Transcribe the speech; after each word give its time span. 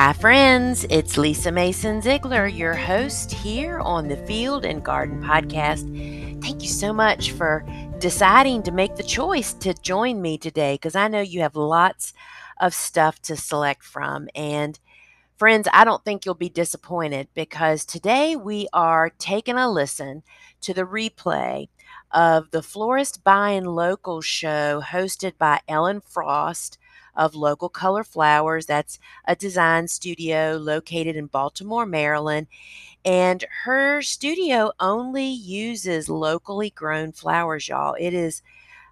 Hi, 0.00 0.12
friends. 0.12 0.86
It's 0.90 1.18
Lisa 1.18 1.50
Mason 1.50 2.00
Ziegler, 2.00 2.46
your 2.46 2.72
host 2.72 3.32
here 3.32 3.80
on 3.80 4.06
the 4.06 4.16
Field 4.28 4.64
and 4.64 4.80
Garden 4.80 5.20
Podcast. 5.20 5.90
Thank 6.40 6.62
you 6.62 6.68
so 6.68 6.92
much 6.92 7.32
for 7.32 7.66
deciding 7.98 8.62
to 8.62 8.70
make 8.70 8.94
the 8.94 9.02
choice 9.02 9.52
to 9.54 9.74
join 9.74 10.22
me 10.22 10.38
today 10.38 10.74
because 10.74 10.94
I 10.94 11.08
know 11.08 11.20
you 11.20 11.40
have 11.40 11.56
lots 11.56 12.14
of 12.60 12.74
stuff 12.74 13.20
to 13.22 13.34
select 13.34 13.82
from. 13.82 14.28
And 14.36 14.78
friends, 15.36 15.66
I 15.72 15.84
don't 15.84 16.04
think 16.04 16.24
you'll 16.24 16.36
be 16.36 16.48
disappointed 16.48 17.26
because 17.34 17.84
today 17.84 18.36
we 18.36 18.68
are 18.72 19.10
taking 19.18 19.56
a 19.56 19.68
listen 19.68 20.22
to 20.60 20.72
the 20.72 20.84
replay 20.84 21.70
of 22.12 22.52
the 22.52 22.62
Florist 22.62 23.24
Buying 23.24 23.64
Local 23.64 24.20
show 24.20 24.80
hosted 24.80 25.32
by 25.38 25.58
Ellen 25.66 26.00
Frost 26.00 26.78
of 27.18 27.34
Local 27.34 27.68
Color 27.68 28.04
Flowers. 28.04 28.64
That's 28.64 28.98
a 29.26 29.36
design 29.36 29.88
studio 29.88 30.56
located 30.56 31.16
in 31.16 31.26
Baltimore, 31.26 31.84
Maryland. 31.84 32.46
And 33.04 33.44
her 33.64 34.00
studio 34.00 34.72
only 34.80 35.26
uses 35.26 36.08
locally 36.08 36.70
grown 36.70 37.12
flowers, 37.12 37.68
y'all. 37.68 37.94
It 37.98 38.14
is 38.14 38.42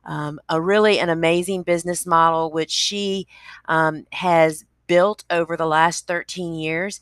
um, 0.04 0.40
a 0.48 0.60
really 0.60 0.98
an 0.98 1.08
amazing 1.08 1.62
business 1.62 2.04
model, 2.04 2.50
which 2.50 2.70
she 2.70 3.26
um, 3.66 4.06
has 4.12 4.64
built 4.86 5.24
over 5.30 5.56
the 5.56 5.66
last 5.66 6.06
13 6.06 6.54
years. 6.54 7.00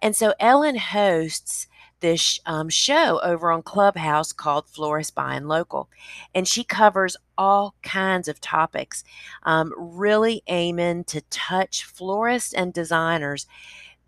And 0.00 0.16
so 0.16 0.34
Ellen 0.40 0.76
hosts 0.76 1.68
this 2.02 2.38
um, 2.44 2.68
show 2.68 3.18
over 3.22 3.50
on 3.50 3.62
Clubhouse 3.62 4.32
called 4.34 4.68
Florist 4.68 5.14
Buying 5.14 5.48
Local. 5.48 5.88
And 6.34 6.46
she 6.46 6.64
covers 6.64 7.16
all 7.38 7.74
kinds 7.82 8.28
of 8.28 8.42
topics, 8.42 9.04
um, 9.44 9.72
really 9.78 10.42
aiming 10.48 11.04
to 11.04 11.22
touch 11.30 11.84
florists 11.84 12.52
and 12.52 12.74
designers 12.74 13.46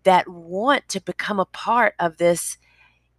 that 0.03 0.27
want 0.27 0.87
to 0.89 1.01
become 1.01 1.39
a 1.39 1.45
part 1.45 1.95
of 1.99 2.17
this, 2.17 2.59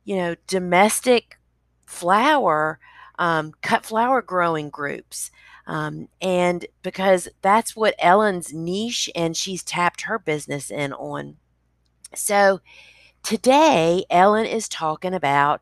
you 0.04 0.16
know, 0.16 0.36
domestic 0.46 1.38
flower, 1.86 2.78
um, 3.18 3.54
cut 3.62 3.84
flower 3.84 4.22
growing 4.22 4.70
groups. 4.70 5.32
Um, 5.66 6.08
and 6.20 6.66
because 6.84 7.28
that's 7.42 7.74
what 7.74 7.96
Ellen's 7.98 8.52
niche 8.52 9.10
and 9.16 9.36
she's 9.36 9.64
tapped 9.64 10.02
her 10.02 10.18
business 10.18 10.70
in 10.70 10.92
on. 10.92 11.38
So, 12.14 12.60
Today, 13.26 14.04
Ellen 14.08 14.46
is 14.46 14.68
talking 14.68 15.12
about 15.12 15.60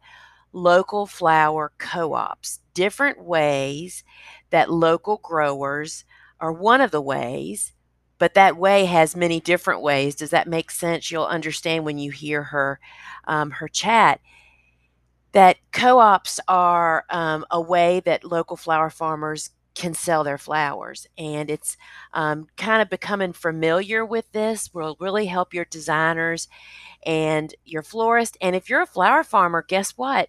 local 0.53 1.07
flower 1.07 1.73
co 1.79 2.13
ops, 2.13 2.61
different 2.75 3.25
ways 3.25 4.05
that 4.51 4.71
local 4.71 5.17
growers 5.23 6.05
are 6.41 6.53
one 6.53 6.83
of 6.83 6.91
the 6.91 7.01
ways, 7.01 7.73
but 8.19 8.35
that 8.35 8.59
way 8.59 8.85
has 8.85 9.17
many 9.17 9.41
different 9.41 9.81
ways. 9.81 10.15
Does 10.15 10.29
that 10.29 10.47
make 10.47 10.71
sense? 10.71 11.11
You'll 11.11 11.25
understand 11.25 11.87
when 11.87 11.97
you 11.97 12.11
hear 12.11 12.43
her 12.43 12.81
um, 13.27 13.51
her 13.53 13.69
chat 13.69 14.21
that 15.33 15.57
co-ops 15.73 16.39
are 16.47 17.05
um, 17.09 17.47
a 17.51 17.61
way 17.61 18.01
that 18.05 18.25
local 18.25 18.59
flower 18.59 18.91
farmers 18.91 19.49
can 19.75 19.95
sell 19.95 20.23
their 20.25 20.39
flowers 20.39 21.07
and 21.19 21.51
it's 21.51 21.77
um, 22.13 22.47
kind 22.57 22.81
of 22.81 22.89
becoming 22.89 23.33
familiar 23.33 24.05
with 24.05 24.31
this 24.33 24.73
will 24.73 24.97
really 25.01 25.27
help 25.27 25.53
your 25.53 25.65
designers 25.65 26.49
and 27.05 27.55
your 27.65 27.83
florist. 27.83 28.37
And 28.41 28.55
if 28.57 28.69
you're 28.69 28.83
a 28.83 28.87
flower 28.87 29.25
farmer, 29.25 29.65
guess 29.67 29.93
what? 29.93 30.29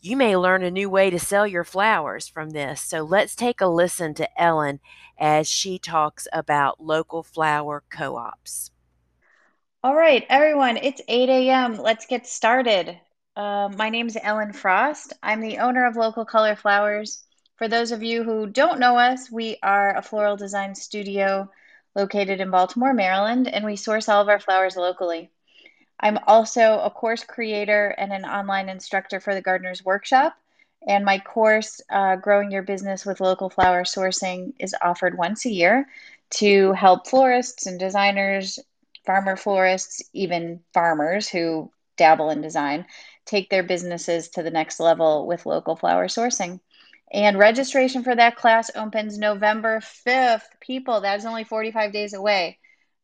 You 0.00 0.16
may 0.16 0.36
learn 0.36 0.62
a 0.62 0.70
new 0.70 0.88
way 0.90 1.10
to 1.10 1.18
sell 1.18 1.46
your 1.46 1.64
flowers 1.64 2.28
from 2.28 2.50
this. 2.50 2.80
So 2.80 3.02
let's 3.02 3.34
take 3.34 3.60
a 3.60 3.66
listen 3.66 4.14
to 4.14 4.40
Ellen 4.40 4.80
as 5.18 5.48
she 5.48 5.78
talks 5.78 6.28
about 6.32 6.80
local 6.80 7.22
flower 7.22 7.82
co 7.90 8.16
ops. 8.16 8.70
All 9.82 9.94
right, 9.94 10.24
everyone, 10.28 10.76
it's 10.76 11.00
8 11.08 11.28
a.m. 11.28 11.78
Let's 11.78 12.06
get 12.06 12.26
started. 12.26 12.98
Uh, 13.36 13.68
my 13.76 13.88
name 13.88 14.06
is 14.06 14.16
Ellen 14.20 14.52
Frost. 14.52 15.12
I'm 15.22 15.40
the 15.40 15.58
owner 15.58 15.86
of 15.86 15.96
Local 15.96 16.24
Color 16.24 16.56
Flowers. 16.56 17.25
For 17.56 17.68
those 17.68 17.90
of 17.90 18.02
you 18.02 18.22
who 18.22 18.46
don't 18.46 18.80
know 18.80 18.98
us, 18.98 19.30
we 19.30 19.56
are 19.62 19.96
a 19.96 20.02
floral 20.02 20.36
design 20.36 20.74
studio 20.74 21.50
located 21.94 22.38
in 22.40 22.50
Baltimore, 22.50 22.92
Maryland, 22.92 23.48
and 23.48 23.64
we 23.64 23.76
source 23.76 24.10
all 24.10 24.20
of 24.20 24.28
our 24.28 24.38
flowers 24.38 24.76
locally. 24.76 25.30
I'm 25.98 26.18
also 26.26 26.80
a 26.80 26.90
course 26.90 27.24
creator 27.24 27.94
and 27.96 28.12
an 28.12 28.26
online 28.26 28.68
instructor 28.68 29.20
for 29.20 29.34
the 29.34 29.40
Gardener's 29.40 29.82
Workshop. 29.82 30.36
And 30.86 31.06
my 31.06 31.18
course, 31.18 31.80
uh, 31.88 32.16
Growing 32.16 32.50
Your 32.50 32.62
Business 32.62 33.06
with 33.06 33.20
Local 33.20 33.48
Flower 33.48 33.84
Sourcing, 33.84 34.52
is 34.58 34.76
offered 34.82 35.16
once 35.16 35.46
a 35.46 35.50
year 35.50 35.88
to 36.32 36.72
help 36.72 37.08
florists 37.08 37.66
and 37.66 37.80
designers, 37.80 38.58
farmer 39.06 39.36
florists, 39.36 40.02
even 40.12 40.60
farmers 40.74 41.26
who 41.26 41.72
dabble 41.96 42.28
in 42.28 42.42
design, 42.42 42.84
take 43.24 43.48
their 43.48 43.62
businesses 43.62 44.28
to 44.28 44.42
the 44.42 44.50
next 44.50 44.78
level 44.78 45.26
with 45.26 45.46
local 45.46 45.74
flower 45.74 46.06
sourcing. 46.06 46.60
And 47.16 47.36
registration 47.38 48.04
for 48.04 48.14
that 48.14 48.36
class 48.36 48.70
opens 48.76 49.18
November 49.18 49.80
5th. 49.80 50.42
People, 50.60 51.00
that 51.00 51.18
is 51.18 51.26
only 51.26 51.42
45 51.42 51.92
days 51.92 52.14
away 52.14 52.58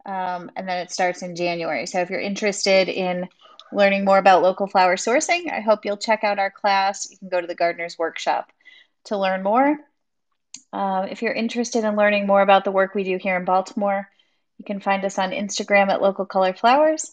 um, 0.05 0.51
and 0.57 0.69
then 0.69 0.79
it 0.79 0.91
starts 0.91 1.23
in 1.23 1.37
January. 1.37 1.87
So 1.87 2.01
if 2.01 2.11
you're 2.11 2.21
interested 2.21 2.89
in 2.89 3.29
learning 3.73 4.05
more 4.05 4.19
about 4.19 4.43
local 4.43 4.67
flower 4.67 4.97
sourcing, 4.97 5.51
I 5.51 5.61
hope 5.61 5.85
you'll 5.85 5.97
check 5.97 6.25
out 6.25 6.39
our 6.39 6.51
class. 6.51 7.11
You 7.11 7.19
can 7.19 7.29
go 7.29 7.41
to 7.41 7.47
the 7.47 7.55
Gardener's 7.55 7.99
Workshop 7.99 8.53
to 9.05 9.19
learn 9.19 9.43
more. 9.43 9.79
Um, 10.73 11.07
if 11.09 11.23
you're 11.23 11.33
interested 11.33 11.85
in 11.85 11.97
learning 11.97 12.27
more 12.27 12.43
about 12.43 12.65
the 12.65 12.73
work 12.73 12.95
we 12.95 13.05
do 13.05 13.17
here 13.17 13.37
in 13.37 13.45
Baltimore, 13.45 14.09
you 14.59 14.65
can 14.65 14.81
find 14.81 15.05
us 15.05 15.19
on 15.19 15.31
Instagram 15.31 15.89
at 15.89 16.03
Local 16.03 16.27
Color 16.27 16.55
Flowers. 16.55 17.11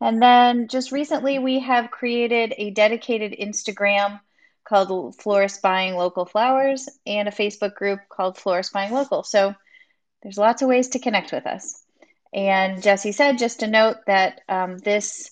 And 0.00 0.20
then 0.20 0.68
just 0.68 0.92
recently, 0.92 1.38
we 1.38 1.60
have 1.60 1.90
created 1.90 2.54
a 2.58 2.70
dedicated 2.70 3.32
Instagram 3.32 4.20
called 4.66 5.16
Florist 5.16 5.62
Buying 5.62 5.94
Local 5.94 6.26
Flowers 6.26 6.88
and 7.06 7.28
a 7.28 7.32
Facebook 7.32 7.74
group 7.74 8.00
called 8.08 8.36
Florist 8.36 8.72
Buying 8.72 8.92
Local. 8.92 9.22
So 9.22 9.54
there's 10.22 10.38
lots 10.38 10.62
of 10.62 10.68
ways 10.68 10.88
to 10.88 10.98
connect 10.98 11.32
with 11.32 11.46
us. 11.46 11.84
And 12.34 12.82
Jesse 12.82 13.12
said, 13.12 13.38
just 13.38 13.60
to 13.60 13.66
note 13.66 13.98
that 14.06 14.40
um, 14.48 14.78
this 14.78 15.30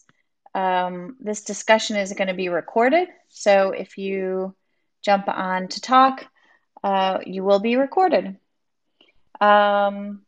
um, 0.55 1.17
this 1.19 1.43
discussion 1.43 1.97
is 1.97 2.13
going 2.13 2.29
to 2.29 2.35
be 2.35 2.49
recorded. 2.49 3.09
So 3.29 3.71
if 3.71 3.99
you 3.99 4.55
jump 5.03 5.29
on 5.29 5.67
to 5.69 5.81
talk, 5.81 6.25
uh, 6.85 7.19
you 7.27 7.43
will 7.43 7.59
be 7.59 7.75
recorded. 7.75 8.37
Um, 9.41 10.23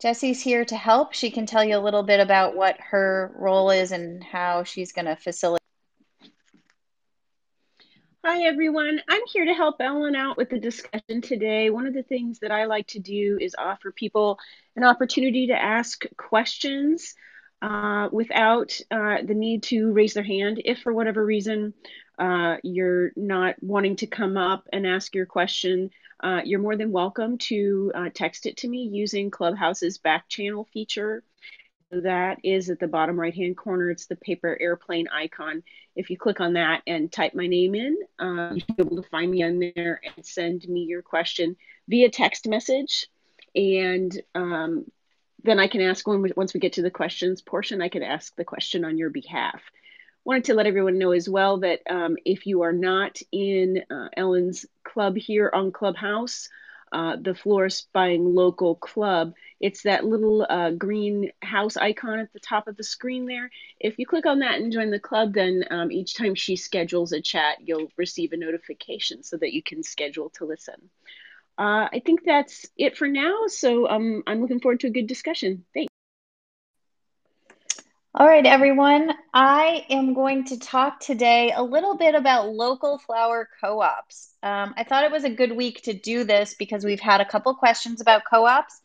Jesse's 0.00 0.40
here 0.40 0.64
to 0.64 0.76
help. 0.76 1.12
She 1.12 1.30
can 1.30 1.46
tell 1.46 1.64
you 1.64 1.76
a 1.76 1.82
little 1.82 2.04
bit 2.04 2.20
about 2.20 2.54
what 2.54 2.76
her 2.78 3.34
role 3.36 3.70
is 3.70 3.90
and 3.90 4.22
how 4.22 4.62
she's 4.62 4.92
going 4.92 5.06
to 5.06 5.16
facilitate. 5.16 5.61
Hi, 8.24 8.44
everyone. 8.44 9.00
I'm 9.08 9.22
here 9.32 9.46
to 9.46 9.52
help 9.52 9.80
Ellen 9.80 10.14
out 10.14 10.36
with 10.36 10.48
the 10.48 10.60
discussion 10.60 11.22
today. 11.22 11.70
One 11.70 11.88
of 11.88 11.92
the 11.92 12.04
things 12.04 12.38
that 12.38 12.52
I 12.52 12.66
like 12.66 12.86
to 12.88 13.00
do 13.00 13.36
is 13.40 13.56
offer 13.58 13.90
people 13.90 14.38
an 14.76 14.84
opportunity 14.84 15.48
to 15.48 15.60
ask 15.60 16.04
questions 16.16 17.16
uh, 17.62 18.10
without 18.12 18.78
uh, 18.92 19.22
the 19.26 19.34
need 19.34 19.64
to 19.64 19.90
raise 19.90 20.14
their 20.14 20.22
hand. 20.22 20.62
If 20.64 20.82
for 20.82 20.92
whatever 20.92 21.26
reason 21.26 21.74
uh, 22.16 22.58
you're 22.62 23.10
not 23.16 23.56
wanting 23.60 23.96
to 23.96 24.06
come 24.06 24.36
up 24.36 24.68
and 24.72 24.86
ask 24.86 25.16
your 25.16 25.26
question, 25.26 25.90
uh, 26.22 26.42
you're 26.44 26.60
more 26.60 26.76
than 26.76 26.92
welcome 26.92 27.38
to 27.38 27.90
uh, 27.92 28.10
text 28.14 28.46
it 28.46 28.58
to 28.58 28.68
me 28.68 28.88
using 28.92 29.32
Clubhouse's 29.32 29.98
back 29.98 30.28
channel 30.28 30.68
feature 30.72 31.24
that 32.00 32.38
is 32.42 32.70
at 32.70 32.80
the 32.80 32.88
bottom 32.88 33.20
right 33.20 33.34
hand 33.34 33.56
corner. 33.56 33.90
It's 33.90 34.06
the 34.06 34.16
paper 34.16 34.56
airplane 34.60 35.08
icon. 35.08 35.62
If 35.94 36.08
you 36.08 36.16
click 36.16 36.40
on 36.40 36.54
that 36.54 36.82
and 36.86 37.12
type 37.12 37.34
my 37.34 37.46
name 37.46 37.74
in, 37.74 37.98
uh, 38.18 38.54
you'll 38.54 38.76
be 38.76 38.82
able 38.82 39.02
to 39.02 39.08
find 39.10 39.30
me 39.30 39.42
on 39.42 39.58
there 39.58 40.00
and 40.04 40.24
send 40.24 40.66
me 40.68 40.80
your 40.80 41.02
question 41.02 41.56
via 41.88 42.08
text 42.08 42.48
message. 42.48 43.06
And 43.54 44.18
um, 44.34 44.86
then 45.44 45.58
I 45.58 45.66
can 45.66 45.82
ask 45.82 46.06
when 46.06 46.22
we, 46.22 46.32
once 46.34 46.54
we 46.54 46.60
get 46.60 46.74
to 46.74 46.82
the 46.82 46.90
questions 46.90 47.42
portion, 47.42 47.82
I 47.82 47.88
can 47.88 48.02
ask 48.02 48.34
the 48.36 48.44
question 48.44 48.84
on 48.84 48.96
your 48.96 49.10
behalf. 49.10 49.60
Wanted 50.24 50.44
to 50.44 50.54
let 50.54 50.66
everyone 50.66 50.98
know 50.98 51.10
as 51.10 51.28
well 51.28 51.58
that 51.58 51.80
um, 51.90 52.16
if 52.24 52.46
you 52.46 52.62
are 52.62 52.72
not 52.72 53.18
in 53.32 53.82
uh, 53.90 54.08
Ellen's 54.16 54.64
club 54.84 55.16
here 55.16 55.50
on 55.52 55.72
Clubhouse, 55.72 56.48
uh, 56.92 57.16
the 57.20 57.34
Florist 57.34 57.88
Buying 57.92 58.34
Local 58.34 58.74
Club. 58.74 59.34
It's 59.60 59.82
that 59.82 60.04
little 60.04 60.46
uh, 60.48 60.70
green 60.70 61.30
house 61.42 61.76
icon 61.76 62.18
at 62.18 62.32
the 62.32 62.40
top 62.40 62.68
of 62.68 62.76
the 62.76 62.84
screen 62.84 63.26
there. 63.26 63.50
If 63.80 63.98
you 63.98 64.06
click 64.06 64.26
on 64.26 64.40
that 64.40 64.60
and 64.60 64.72
join 64.72 64.90
the 64.90 65.00
club, 65.00 65.34
then 65.34 65.64
um, 65.70 65.90
each 65.90 66.14
time 66.14 66.34
she 66.34 66.56
schedules 66.56 67.12
a 67.12 67.20
chat, 67.20 67.58
you'll 67.60 67.88
receive 67.96 68.32
a 68.32 68.36
notification 68.36 69.22
so 69.22 69.36
that 69.38 69.52
you 69.52 69.62
can 69.62 69.82
schedule 69.82 70.30
to 70.30 70.44
listen. 70.44 70.90
Uh, 71.58 71.88
I 71.92 72.02
think 72.04 72.20
that's 72.24 72.66
it 72.76 72.96
for 72.96 73.06
now. 73.06 73.44
So 73.46 73.88
um, 73.88 74.22
I'm 74.26 74.40
looking 74.40 74.60
forward 74.60 74.80
to 74.80 74.88
a 74.88 74.90
good 74.90 75.06
discussion. 75.06 75.64
Thanks. 75.74 75.91
All 78.14 78.26
right, 78.28 78.44
everyone. 78.44 79.10
I 79.32 79.86
am 79.88 80.12
going 80.12 80.44
to 80.46 80.58
talk 80.58 81.00
today 81.00 81.50
a 81.56 81.62
little 81.62 81.96
bit 81.96 82.14
about 82.14 82.50
local 82.50 82.98
flower 82.98 83.48
co 83.58 83.80
ops. 83.80 84.34
Um, 84.42 84.74
I 84.76 84.84
thought 84.84 85.04
it 85.04 85.10
was 85.10 85.24
a 85.24 85.30
good 85.30 85.56
week 85.56 85.80
to 85.84 85.94
do 85.94 86.24
this 86.24 86.54
because 86.58 86.84
we've 86.84 87.00
had 87.00 87.22
a 87.22 87.24
couple 87.24 87.54
questions 87.54 88.02
about 88.02 88.24
co 88.28 88.44
ops. 88.44 88.78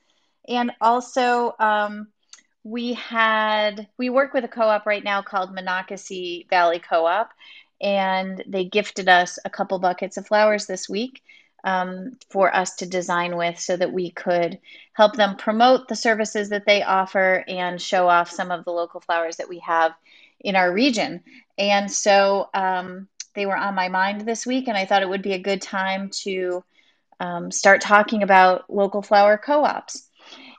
And 0.48 0.72
also, 0.80 1.54
um, 1.60 2.08
we 2.64 2.94
had 2.94 3.90
we 3.98 4.10
work 4.10 4.34
with 4.34 4.46
a 4.46 4.50
co-op 4.50 4.86
right 4.86 5.04
now 5.04 5.22
called 5.22 5.54
Monocacy 5.54 6.48
Valley 6.50 6.80
Co-op, 6.80 7.30
and 7.82 8.42
they 8.48 8.64
gifted 8.64 9.10
us 9.10 9.40
a 9.44 9.50
couple 9.50 9.78
buckets 9.80 10.16
of 10.16 10.26
flowers 10.26 10.68
this 10.68 10.88
week 10.88 11.22
um, 11.64 12.18
for 12.30 12.54
us 12.56 12.76
to 12.78 12.86
design 12.86 13.36
with, 13.38 13.60
so 13.60 13.76
that 13.76 13.92
we 13.92 14.12
could 14.12 14.60
help 14.94 15.16
them 15.16 15.36
promote 15.36 15.88
the 15.88 15.96
services 15.96 16.50
that 16.50 16.66
they 16.66 16.84
offer 16.84 17.44
and 17.48 17.82
show 17.82 18.08
off 18.08 18.32
some 18.32 18.52
of 18.52 18.66
the 18.66 18.72
local 18.72 19.02
flowers 19.02 19.38
that 19.38 19.50
we 19.50 19.60
have 19.60 19.94
in 20.40 20.56
our 20.56 20.72
region. 20.72 21.24
And 21.58 21.92
so 21.92 22.50
um, 22.54 23.08
they 23.34 23.46
were 23.46 23.58
on 23.58 23.76
my 23.76 23.90
mind 23.90 24.22
this 24.22 24.46
week, 24.46 24.68
and 24.68 24.78
I 24.78 24.86
thought 24.86 25.02
it 25.02 25.10
would 25.10 25.22
be 25.22 25.34
a 25.34 25.40
good 25.40 25.62
time 25.62 26.10
to 26.24 26.64
um, 27.20 27.52
start 27.52 27.82
talking 27.82 28.24
about 28.24 28.70
local 28.70 29.02
flower 29.02 29.38
co-ops. 29.38 30.08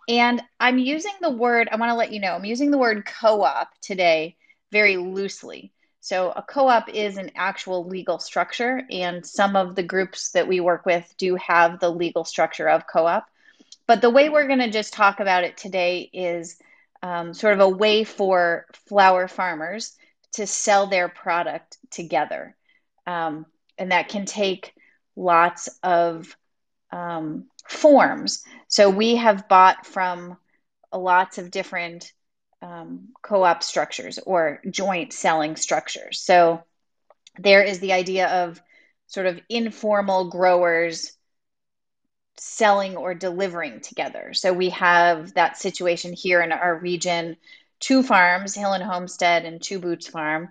And 0.08 0.42
I'm 0.58 0.78
using 0.78 1.12
the 1.20 1.30
word, 1.30 1.68
I 1.70 1.76
want 1.76 1.90
to 1.90 1.96
let 1.96 2.12
you 2.12 2.20
know, 2.20 2.32
I'm 2.32 2.44
using 2.44 2.70
the 2.70 2.78
word 2.78 3.06
co 3.06 3.42
op 3.42 3.68
today 3.82 4.36
very 4.72 4.96
loosely. 4.96 5.72
So, 6.08 6.30
a 6.30 6.40
co 6.40 6.68
op 6.68 6.88
is 6.88 7.18
an 7.18 7.32
actual 7.36 7.84
legal 7.84 8.18
structure, 8.18 8.80
and 8.90 9.26
some 9.26 9.56
of 9.56 9.74
the 9.74 9.82
groups 9.82 10.30
that 10.30 10.48
we 10.48 10.58
work 10.58 10.86
with 10.86 11.06
do 11.18 11.34
have 11.34 11.80
the 11.80 11.90
legal 11.90 12.24
structure 12.24 12.66
of 12.66 12.86
co 12.86 13.04
op. 13.04 13.28
But 13.86 14.00
the 14.00 14.08
way 14.08 14.30
we're 14.30 14.46
going 14.46 14.60
to 14.60 14.70
just 14.70 14.94
talk 14.94 15.20
about 15.20 15.44
it 15.44 15.58
today 15.58 16.08
is 16.10 16.56
um, 17.02 17.34
sort 17.34 17.52
of 17.52 17.60
a 17.60 17.68
way 17.68 18.04
for 18.04 18.64
flower 18.86 19.28
farmers 19.28 19.98
to 20.32 20.46
sell 20.46 20.86
their 20.86 21.10
product 21.10 21.76
together. 21.90 22.56
Um, 23.06 23.44
and 23.76 23.92
that 23.92 24.08
can 24.08 24.24
take 24.24 24.72
lots 25.14 25.68
of 25.82 26.34
um, 26.90 27.48
forms. 27.68 28.44
So 28.68 28.88
we 28.88 29.16
have 29.16 29.46
bought 29.46 29.84
from 29.84 30.38
lots 30.90 31.36
of 31.36 31.50
different 31.50 32.10
um, 32.62 33.08
co 33.22 33.44
op 33.44 33.62
structures 33.62 34.18
or 34.18 34.60
joint 34.70 35.12
selling 35.12 35.56
structures. 35.56 36.20
So 36.20 36.62
there 37.38 37.62
is 37.62 37.78
the 37.80 37.92
idea 37.92 38.28
of 38.44 38.60
sort 39.06 39.26
of 39.26 39.40
informal 39.48 40.30
growers 40.30 41.12
selling 42.36 42.96
or 42.96 43.14
delivering 43.14 43.80
together. 43.80 44.32
So 44.32 44.52
we 44.52 44.70
have 44.70 45.34
that 45.34 45.58
situation 45.58 46.12
here 46.12 46.40
in 46.40 46.52
our 46.52 46.78
region 46.78 47.36
two 47.80 48.02
farms, 48.02 48.54
Hill 48.54 48.72
and 48.72 48.82
Homestead 48.82 49.44
and 49.44 49.62
Two 49.62 49.78
Boots 49.78 50.08
Farm. 50.08 50.50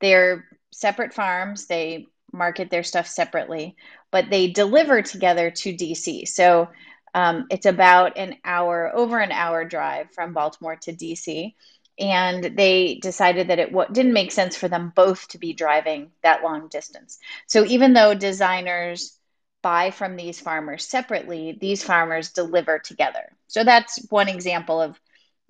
They're 0.00 0.46
separate 0.70 1.12
farms, 1.12 1.66
they 1.66 2.06
market 2.32 2.70
their 2.70 2.84
stuff 2.84 3.06
separately, 3.06 3.76
but 4.10 4.30
they 4.30 4.48
deliver 4.50 5.02
together 5.02 5.50
to 5.50 5.74
DC. 5.74 6.28
So 6.28 6.68
um, 7.14 7.46
it's 7.50 7.66
about 7.66 8.18
an 8.18 8.36
hour, 8.44 8.90
over 8.94 9.18
an 9.18 9.32
hour 9.32 9.64
drive 9.64 10.10
from 10.12 10.34
Baltimore 10.34 10.76
to 10.82 10.92
DC. 10.92 11.56
And 11.98 12.44
they 12.56 12.96
decided 13.02 13.48
that 13.48 13.58
it 13.58 13.70
w- 13.72 13.92
didn't 13.92 14.12
make 14.12 14.30
sense 14.30 14.56
for 14.56 14.68
them 14.68 14.92
both 14.94 15.26
to 15.28 15.38
be 15.38 15.52
driving 15.52 16.12
that 16.22 16.44
long 16.44 16.68
distance. 16.68 17.18
So 17.46 17.64
even 17.64 17.92
though 17.92 18.14
designers 18.14 19.18
buy 19.62 19.90
from 19.90 20.16
these 20.16 20.40
farmers 20.40 20.84
separately, 20.86 21.58
these 21.60 21.82
farmers 21.82 22.30
deliver 22.30 22.78
together. 22.78 23.24
So 23.48 23.64
that's 23.64 23.98
one 24.10 24.28
example 24.28 24.80
of 24.80 25.00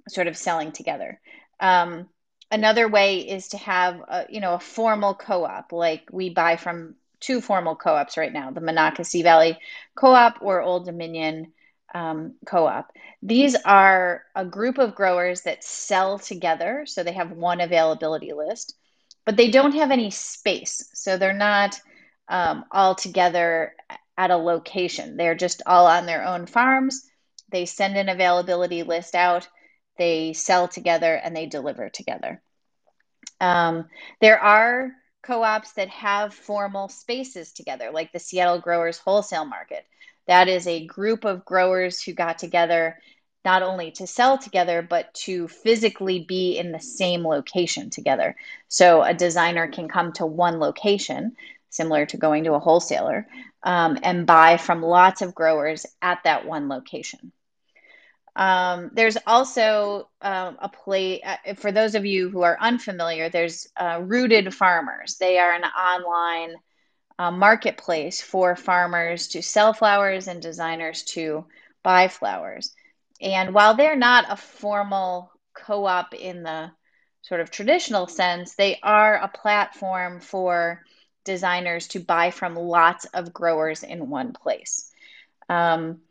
sort 0.09 0.27
of 0.27 0.37
selling 0.37 0.73
together. 0.73 1.21
Um, 1.61 2.09
another 2.51 2.89
way 2.89 3.19
is 3.29 3.49
to 3.49 3.59
have 3.59 4.01
a, 4.09 4.27
you 4.31 4.41
know 4.41 4.55
a 4.55 4.61
formal 4.61 5.15
co-op 5.15 5.73
like 5.73 6.09
we 6.13 6.31
buy 6.31 6.57
from 6.57 6.95
two 7.21 7.41
formal 7.41 7.77
co-ops 7.77 8.17
right 8.17 8.33
now 8.33 8.51
the 8.51 8.61
monocacy 8.61 9.23
valley 9.23 9.59
co-op 9.95 10.39
or 10.41 10.61
old 10.61 10.87
dominion 10.87 11.53
um, 11.95 12.35
co-op. 12.47 12.93
These 13.23 13.57
are 13.65 14.23
a 14.35 14.45
group 14.45 14.79
of 14.79 14.95
growers 14.95 15.43
that 15.43 15.65
sell 15.65 16.19
together 16.19 16.85
so 16.87 17.03
they 17.03 17.13
have 17.13 17.33
one 17.33 17.61
availability 17.61 18.33
list 18.33 18.75
but 19.25 19.37
they 19.37 19.51
don't 19.51 19.75
have 19.75 19.91
any 19.91 20.11
space 20.11 20.89
so 20.93 21.17
they're 21.17 21.33
not 21.33 21.81
um, 22.29 22.65
all 22.71 22.95
together 22.95 23.75
at 24.19 24.31
a 24.31 24.37
location. 24.37 25.17
They're 25.17 25.35
just 25.35 25.63
all 25.65 25.87
on 25.87 26.05
their 26.05 26.25
own 26.27 26.47
farms. 26.47 27.09
They 27.51 27.65
send 27.65 27.97
an 27.97 28.11
availability 28.11 28.83
list 28.83 29.15
out 29.15 29.49
they 29.99 30.33
sell 30.33 30.69
together 30.69 31.15
and 31.15 31.37
they 31.37 31.47
deliver 31.47 31.91
together. 31.91 32.41
Um, 33.41 33.87
there 34.21 34.41
are 34.41 34.93
co 35.23 35.43
ops 35.43 35.73
that 35.73 35.89
have 35.89 36.35
formal 36.35 36.89
spaces 36.89 37.53
together, 37.53 37.91
like 37.93 38.13
the 38.13 38.19
Seattle 38.19 38.61
Growers 38.61 38.99
Wholesale 38.99 39.45
Market. 39.45 39.85
That 40.27 40.49
is 40.49 40.67
a 40.67 40.87
group 40.87 41.25
of 41.25 41.45
growers 41.45 42.03
who 42.03 42.13
got 42.13 42.39
together 42.39 42.99
not 43.45 43.63
only 43.63 43.91
to 43.93 44.07
sell 44.07 44.37
together, 44.37 44.83
but 44.83 45.15
to 45.15 45.49
physically 45.49 46.25
be 46.29 46.59
in 46.59 46.73
the 46.73 46.81
same 46.81 47.27
location 47.27 47.89
together. 47.89 48.37
So 48.69 49.03
a 49.03 49.15
designer 49.15 49.69
can 49.69 49.89
come 49.89 50.13
to 50.15 50.27
one 50.27 50.59
location, 50.59 51.37
similar 51.71 52.05
to 52.07 52.17
going 52.17 52.45
to 52.45 52.55
a 52.55 52.59
wholesaler, 52.59 53.27
um, 53.63 53.99
and 54.03 54.27
buy 54.27 54.57
from 54.57 54.83
lots 54.83 55.23
of 55.23 55.35
growers 55.35 55.87
at 56.03 56.19
that 56.25 56.47
one 56.47 56.69
location. 56.69 57.33
Um, 58.39 58.93
there's 58.95 59.19
also 59.27 60.09
um, 60.23 60.59
a 60.61 60.69
play 60.69 61.21
uh, 61.23 61.55
for 61.55 61.73
those 61.73 61.97
of 61.97 62.07
you 62.07 62.31
who 62.31 62.43
are 62.43 62.57
unfamiliar. 62.61 63.29
There's 63.29 63.67
uh, 63.77 64.01
Rooted 64.05 64.55
Farmers. 64.55 65.17
They 65.19 65.39
are 65.39 65.53
an 65.53 65.65
online 65.65 66.55
uh, 67.19 67.33
marketplace 67.33 68.23
for 68.23 68.55
farmers 68.55 69.27
to 69.29 69.43
sell 69.43 69.73
flowers 69.73 70.29
and 70.29 70.41
designers 70.41 71.03
to 71.03 71.47
buy 71.83 72.07
flowers. 72.07 72.73
And 73.21 73.53
while 73.53 73.75
they're 73.75 73.97
not 73.97 74.27
a 74.31 74.37
formal 74.37 75.33
co-op 75.53 76.15
in 76.15 76.45
the 76.45 76.71
sort 77.23 77.41
of 77.41 77.51
traditional 77.51 78.07
sense, 78.07 78.55
they 78.55 78.79
are 78.85 79.17
a 79.17 79.27
platform 79.27 80.21
for 80.21 80.85
designers 81.25 81.89
to 81.89 81.99
buy 81.99 82.31
from 82.31 82.55
lots 82.55 83.05
of 83.07 83.33
growers 83.33 83.83
in 83.83 84.09
one 84.09 84.33
place. 84.33 84.93
Um, 85.49 86.03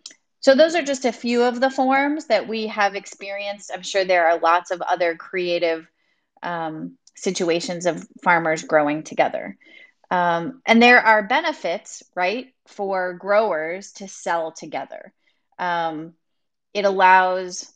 so 0.47 0.55
those 0.55 0.75
are 0.75 0.81
just 0.81 1.03
a 1.03 1.11
few 1.11 1.43
of 1.43 1.59
the 1.59 1.69
forms 1.69 2.27
that 2.27 2.47
we 2.47 2.67
have 2.67 2.95
experienced. 2.95 3.69
I'm 3.73 3.81
sure 3.81 4.05
there 4.05 4.29
are 4.29 4.39
lots 4.39 4.71
of 4.71 4.81
other 4.81 5.13
creative 5.13 5.85
um, 6.41 6.97
situations 7.17 7.85
of 7.85 8.07
farmers 8.23 8.63
growing 8.63 9.03
together. 9.03 9.57
Um, 10.09 10.61
and 10.65 10.81
there 10.81 11.01
are 11.01 11.27
benefits, 11.27 12.01
right, 12.15 12.53
for 12.65 13.15
growers 13.15 13.91
to 13.95 14.07
sell 14.07 14.53
together. 14.53 15.11
Um, 15.59 16.13
it 16.73 16.85
allows 16.85 17.69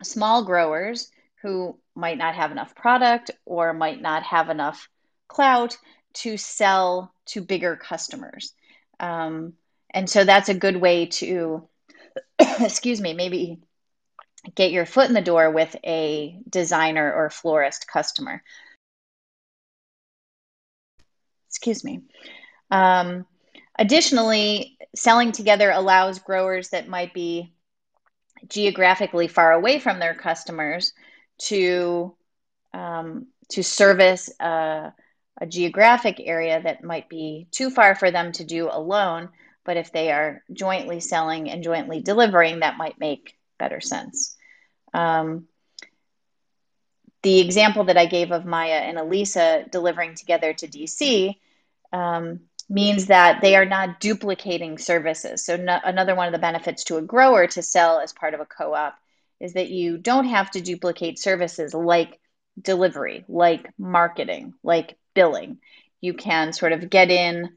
small 0.00 0.44
growers 0.44 1.10
who 1.42 1.76
might 1.96 2.18
not 2.18 2.36
have 2.36 2.52
enough 2.52 2.76
product 2.76 3.32
or 3.44 3.72
might 3.72 4.00
not 4.00 4.22
have 4.22 4.48
enough 4.48 4.88
clout 5.26 5.76
to 6.12 6.36
sell 6.36 7.12
to 7.26 7.40
bigger 7.40 7.74
customers. 7.74 8.54
Um, 9.00 9.54
and 9.92 10.08
so 10.08 10.22
that's 10.22 10.48
a 10.48 10.54
good 10.54 10.76
way 10.76 11.06
to 11.06 11.68
excuse 12.60 13.00
me, 13.00 13.12
maybe 13.14 13.60
get 14.54 14.72
your 14.72 14.86
foot 14.86 15.08
in 15.08 15.14
the 15.14 15.20
door 15.20 15.50
with 15.50 15.74
a 15.84 16.38
designer 16.48 17.12
or 17.12 17.30
florist 17.30 17.86
customer. 17.86 18.42
Excuse 21.48 21.84
me. 21.84 22.02
Um, 22.70 23.26
additionally, 23.78 24.78
selling 24.94 25.32
together 25.32 25.70
allows 25.70 26.18
growers 26.20 26.70
that 26.70 26.88
might 26.88 27.12
be 27.12 27.52
geographically 28.48 29.28
far 29.28 29.52
away 29.52 29.78
from 29.78 29.98
their 29.98 30.14
customers 30.14 30.92
to 31.38 32.14
um, 32.72 33.26
to 33.50 33.62
service 33.62 34.30
a, 34.40 34.92
a 35.40 35.46
geographic 35.46 36.20
area 36.20 36.62
that 36.62 36.84
might 36.84 37.08
be 37.08 37.48
too 37.50 37.70
far 37.70 37.94
for 37.94 38.10
them 38.10 38.32
to 38.32 38.44
do 38.44 38.68
alone 38.70 39.28
but 39.70 39.76
if 39.76 39.92
they 39.92 40.10
are 40.10 40.42
jointly 40.52 40.98
selling 40.98 41.48
and 41.48 41.62
jointly 41.62 42.00
delivering, 42.02 42.58
that 42.58 42.76
might 42.76 42.98
make 42.98 43.36
better 43.56 43.80
sense. 43.80 44.36
Um, 44.92 45.46
the 47.22 47.38
example 47.38 47.84
that 47.84 47.96
I 47.96 48.06
gave 48.06 48.32
of 48.32 48.44
Maya 48.44 48.80
and 48.80 48.98
Elisa 48.98 49.64
delivering 49.70 50.16
together 50.16 50.52
to 50.54 50.66
DC 50.66 51.36
um, 51.92 52.40
means 52.68 53.06
that 53.06 53.42
they 53.42 53.54
are 53.54 53.64
not 53.64 54.00
duplicating 54.00 54.76
services. 54.76 55.46
So, 55.46 55.54
no, 55.54 55.78
another 55.84 56.16
one 56.16 56.26
of 56.26 56.32
the 56.32 56.40
benefits 56.40 56.82
to 56.86 56.96
a 56.96 57.02
grower 57.02 57.46
to 57.46 57.62
sell 57.62 58.00
as 58.00 58.12
part 58.12 58.34
of 58.34 58.40
a 58.40 58.46
co 58.46 58.74
op 58.74 58.98
is 59.38 59.52
that 59.52 59.70
you 59.70 59.98
don't 59.98 60.26
have 60.26 60.50
to 60.50 60.60
duplicate 60.60 61.20
services 61.20 61.74
like 61.74 62.18
delivery, 62.60 63.24
like 63.28 63.70
marketing, 63.78 64.52
like 64.64 64.98
billing. 65.14 65.58
You 66.00 66.14
can 66.14 66.52
sort 66.52 66.72
of 66.72 66.90
get 66.90 67.12
in 67.12 67.50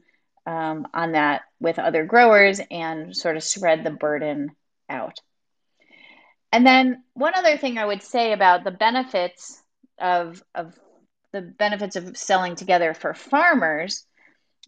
um, 0.46 0.86
on 0.92 1.12
that 1.12 1.42
with 1.60 1.78
other 1.78 2.04
growers 2.04 2.60
and 2.70 3.16
sort 3.16 3.36
of 3.36 3.42
spread 3.42 3.84
the 3.84 3.90
burden 3.90 4.50
out. 4.88 5.18
And 6.52 6.66
then 6.66 7.02
one 7.14 7.34
other 7.34 7.56
thing 7.56 7.78
I 7.78 7.86
would 7.86 8.02
say 8.02 8.32
about 8.32 8.62
the 8.64 8.70
benefits 8.70 9.60
of, 9.98 10.42
of 10.54 10.78
the 11.32 11.40
benefits 11.42 11.96
of 11.96 12.16
selling 12.16 12.54
together 12.54 12.94
for 12.94 13.14
farmers 13.14 14.04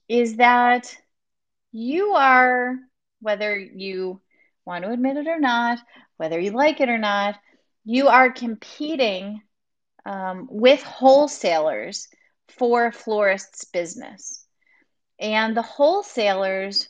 is 0.09 0.37
that 0.37 0.97
you 1.73 2.13
are, 2.13 2.77
whether 3.21 3.57
you 3.59 4.21
want 4.65 4.85
to 4.85 4.91
admit 4.91 5.17
it 5.17 5.29
or 5.29 5.39
not, 5.39 5.79
whether 6.17 6.41
you 6.41 6.51
like 6.51 6.81
it 6.81 6.89
or 6.89 6.99
not, 6.99 7.37
you 7.85 8.09
are 8.09 8.33
competing 8.33 9.43
um, 10.05 10.49
with 10.51 10.83
wholesalers 10.83 12.09
for 12.49 12.91
florists' 12.91 13.65
business. 13.65 14.46
And 15.19 15.57
the 15.57 15.63
wholesalers 15.63 16.89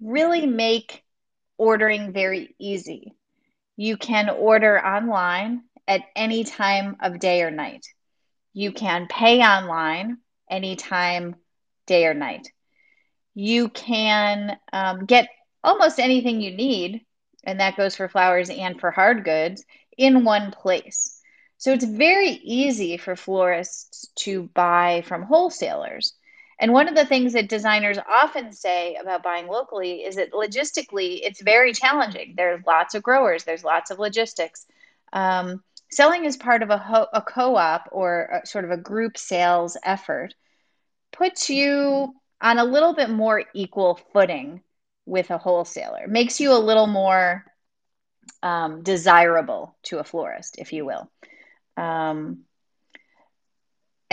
really 0.00 0.46
make 0.46 1.02
ordering 1.58 2.12
very 2.12 2.54
easy. 2.58 3.14
You 3.76 3.96
can 3.96 4.28
order 4.28 4.78
online 4.84 5.62
at 5.88 6.02
any 6.14 6.44
time 6.44 6.96
of 7.00 7.18
day 7.18 7.42
or 7.42 7.50
night. 7.50 7.86
You 8.52 8.72
can 8.72 9.06
pay 9.08 9.40
online 9.40 10.18
anytime, 10.50 11.36
day 11.86 12.06
or 12.06 12.14
night. 12.14 12.48
You 13.34 13.68
can 13.70 14.58
um, 14.72 15.06
get 15.06 15.28
almost 15.64 15.98
anything 15.98 16.40
you 16.40 16.54
need, 16.54 17.06
and 17.44 17.60
that 17.60 17.76
goes 17.76 17.96
for 17.96 18.08
flowers 18.08 18.50
and 18.50 18.78
for 18.78 18.90
hard 18.90 19.24
goods, 19.24 19.64
in 19.96 20.24
one 20.24 20.50
place. 20.52 21.20
So 21.58 21.72
it's 21.72 21.84
very 21.84 22.30
easy 22.30 22.96
for 22.96 23.16
florists 23.16 24.08
to 24.16 24.50
buy 24.54 25.02
from 25.06 25.22
wholesalers. 25.22 26.14
And 26.58 26.72
one 26.72 26.88
of 26.88 26.94
the 26.94 27.06
things 27.06 27.32
that 27.32 27.48
designers 27.48 27.98
often 28.10 28.52
say 28.52 28.96
about 28.96 29.22
buying 29.22 29.48
locally 29.48 30.02
is 30.04 30.16
that 30.16 30.32
logistically, 30.32 31.20
it's 31.22 31.42
very 31.42 31.72
challenging. 31.72 32.34
There's 32.36 32.62
lots 32.66 32.94
of 32.94 33.02
growers, 33.02 33.44
there's 33.44 33.64
lots 33.64 33.90
of 33.90 33.98
logistics. 33.98 34.66
Um, 35.12 35.62
selling 35.90 36.24
as 36.26 36.36
part 36.36 36.62
of 36.62 36.70
a, 36.70 36.78
ho- 36.78 37.08
a 37.12 37.20
co 37.20 37.56
op 37.56 37.88
or 37.92 38.40
a, 38.42 38.46
sort 38.46 38.64
of 38.64 38.70
a 38.70 38.76
group 38.76 39.18
sales 39.18 39.76
effort 39.84 40.34
puts 41.12 41.50
you 41.50 42.14
on 42.40 42.58
a 42.58 42.64
little 42.64 42.94
bit 42.94 43.10
more 43.10 43.44
equal 43.54 44.00
footing 44.12 44.62
with 45.06 45.30
a 45.30 45.38
wholesaler, 45.38 46.06
makes 46.08 46.40
you 46.40 46.52
a 46.52 46.58
little 46.58 46.86
more 46.86 47.44
um, 48.42 48.82
desirable 48.82 49.76
to 49.84 49.98
a 49.98 50.04
florist, 50.04 50.56
if 50.58 50.72
you 50.72 50.84
will. 50.84 51.10
Um, 51.76 52.44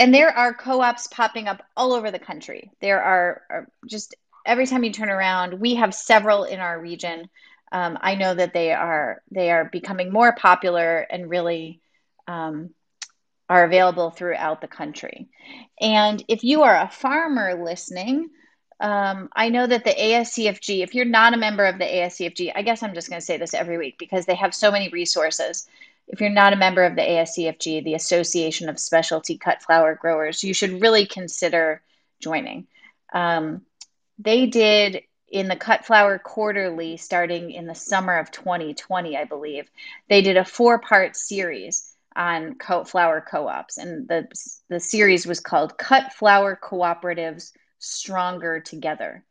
and 0.00 0.14
there 0.14 0.30
are 0.30 0.54
co-ops 0.54 1.06
popping 1.06 1.46
up 1.46 1.62
all 1.76 1.92
over 1.92 2.10
the 2.10 2.18
country. 2.18 2.72
There 2.80 3.02
are, 3.02 3.42
are, 3.50 3.68
just 3.86 4.16
every 4.46 4.66
time 4.66 4.82
you 4.82 4.92
turn 4.92 5.10
around 5.10 5.60
we 5.60 5.74
have 5.76 5.94
several 5.94 6.44
in 6.44 6.58
our 6.58 6.80
region. 6.80 7.28
Um, 7.72 7.98
i 8.00 8.16
know 8.16 8.34
that 8.34 8.52
they 8.52 8.72
are 8.72 9.22
they 9.30 9.52
are 9.52 9.64
becoming 9.64 10.10
more 10.10 10.34
popular 10.34 10.98
and 10.98 11.30
really 11.30 11.80
um, 12.26 12.70
are 13.48 13.64
available 13.64 14.10
throughout 14.10 14.60
the 14.60 14.68
country. 14.68 15.28
And 15.80 16.24
if 16.26 16.42
you 16.42 16.62
are 16.62 16.76
a 16.76 16.88
farmer 16.90 17.62
listening 17.62 18.30
um, 18.80 19.28
I 19.36 19.50
know 19.50 19.66
that 19.66 19.84
the 19.84 19.90
ASCFG, 19.90 20.82
if 20.82 20.94
you're 20.94 21.04
not 21.04 21.34
a 21.34 21.36
member 21.36 21.66
of 21.66 21.78
the 21.78 21.84
ASCFG, 21.84 22.52
I 22.54 22.62
guess 22.62 22.82
I'm 22.82 22.94
just 22.94 23.10
going 23.10 23.20
to 23.20 23.24
say 23.24 23.36
this 23.36 23.52
every 23.52 23.76
week 23.76 23.96
because 23.98 24.24
they 24.24 24.34
have 24.34 24.54
so 24.54 24.70
many 24.70 24.88
resources 24.88 25.68
if 26.10 26.20
you're 26.20 26.30
not 26.30 26.52
a 26.52 26.56
member 26.56 26.82
of 26.82 26.96
the 26.96 27.02
ASCFG, 27.02 27.84
the 27.84 27.94
Association 27.94 28.68
of 28.68 28.80
Specialty 28.80 29.38
Cut 29.38 29.62
Flower 29.62 29.94
Growers, 29.94 30.42
you 30.42 30.52
should 30.52 30.80
really 30.80 31.06
consider 31.06 31.82
joining. 32.18 32.66
Um, 33.14 33.62
they 34.18 34.46
did 34.46 35.02
in 35.28 35.46
the 35.46 35.54
Cut 35.54 35.86
Flower 35.86 36.18
Quarterly 36.18 36.96
starting 36.96 37.52
in 37.52 37.66
the 37.66 37.76
summer 37.76 38.18
of 38.18 38.32
2020, 38.32 39.16
I 39.16 39.24
believe. 39.24 39.70
They 40.08 40.20
did 40.20 40.36
a 40.36 40.44
four 40.44 40.80
part 40.80 41.16
series 41.16 41.94
on 42.16 42.56
co- 42.56 42.82
flower 42.82 43.24
co 43.26 43.46
ops, 43.46 43.78
and 43.78 44.08
the, 44.08 44.26
the 44.68 44.80
series 44.80 45.28
was 45.28 45.38
called 45.38 45.78
Cut 45.78 46.12
Flower 46.12 46.58
Cooperatives 46.60 47.52
Stronger 47.78 48.58
Together 48.58 49.24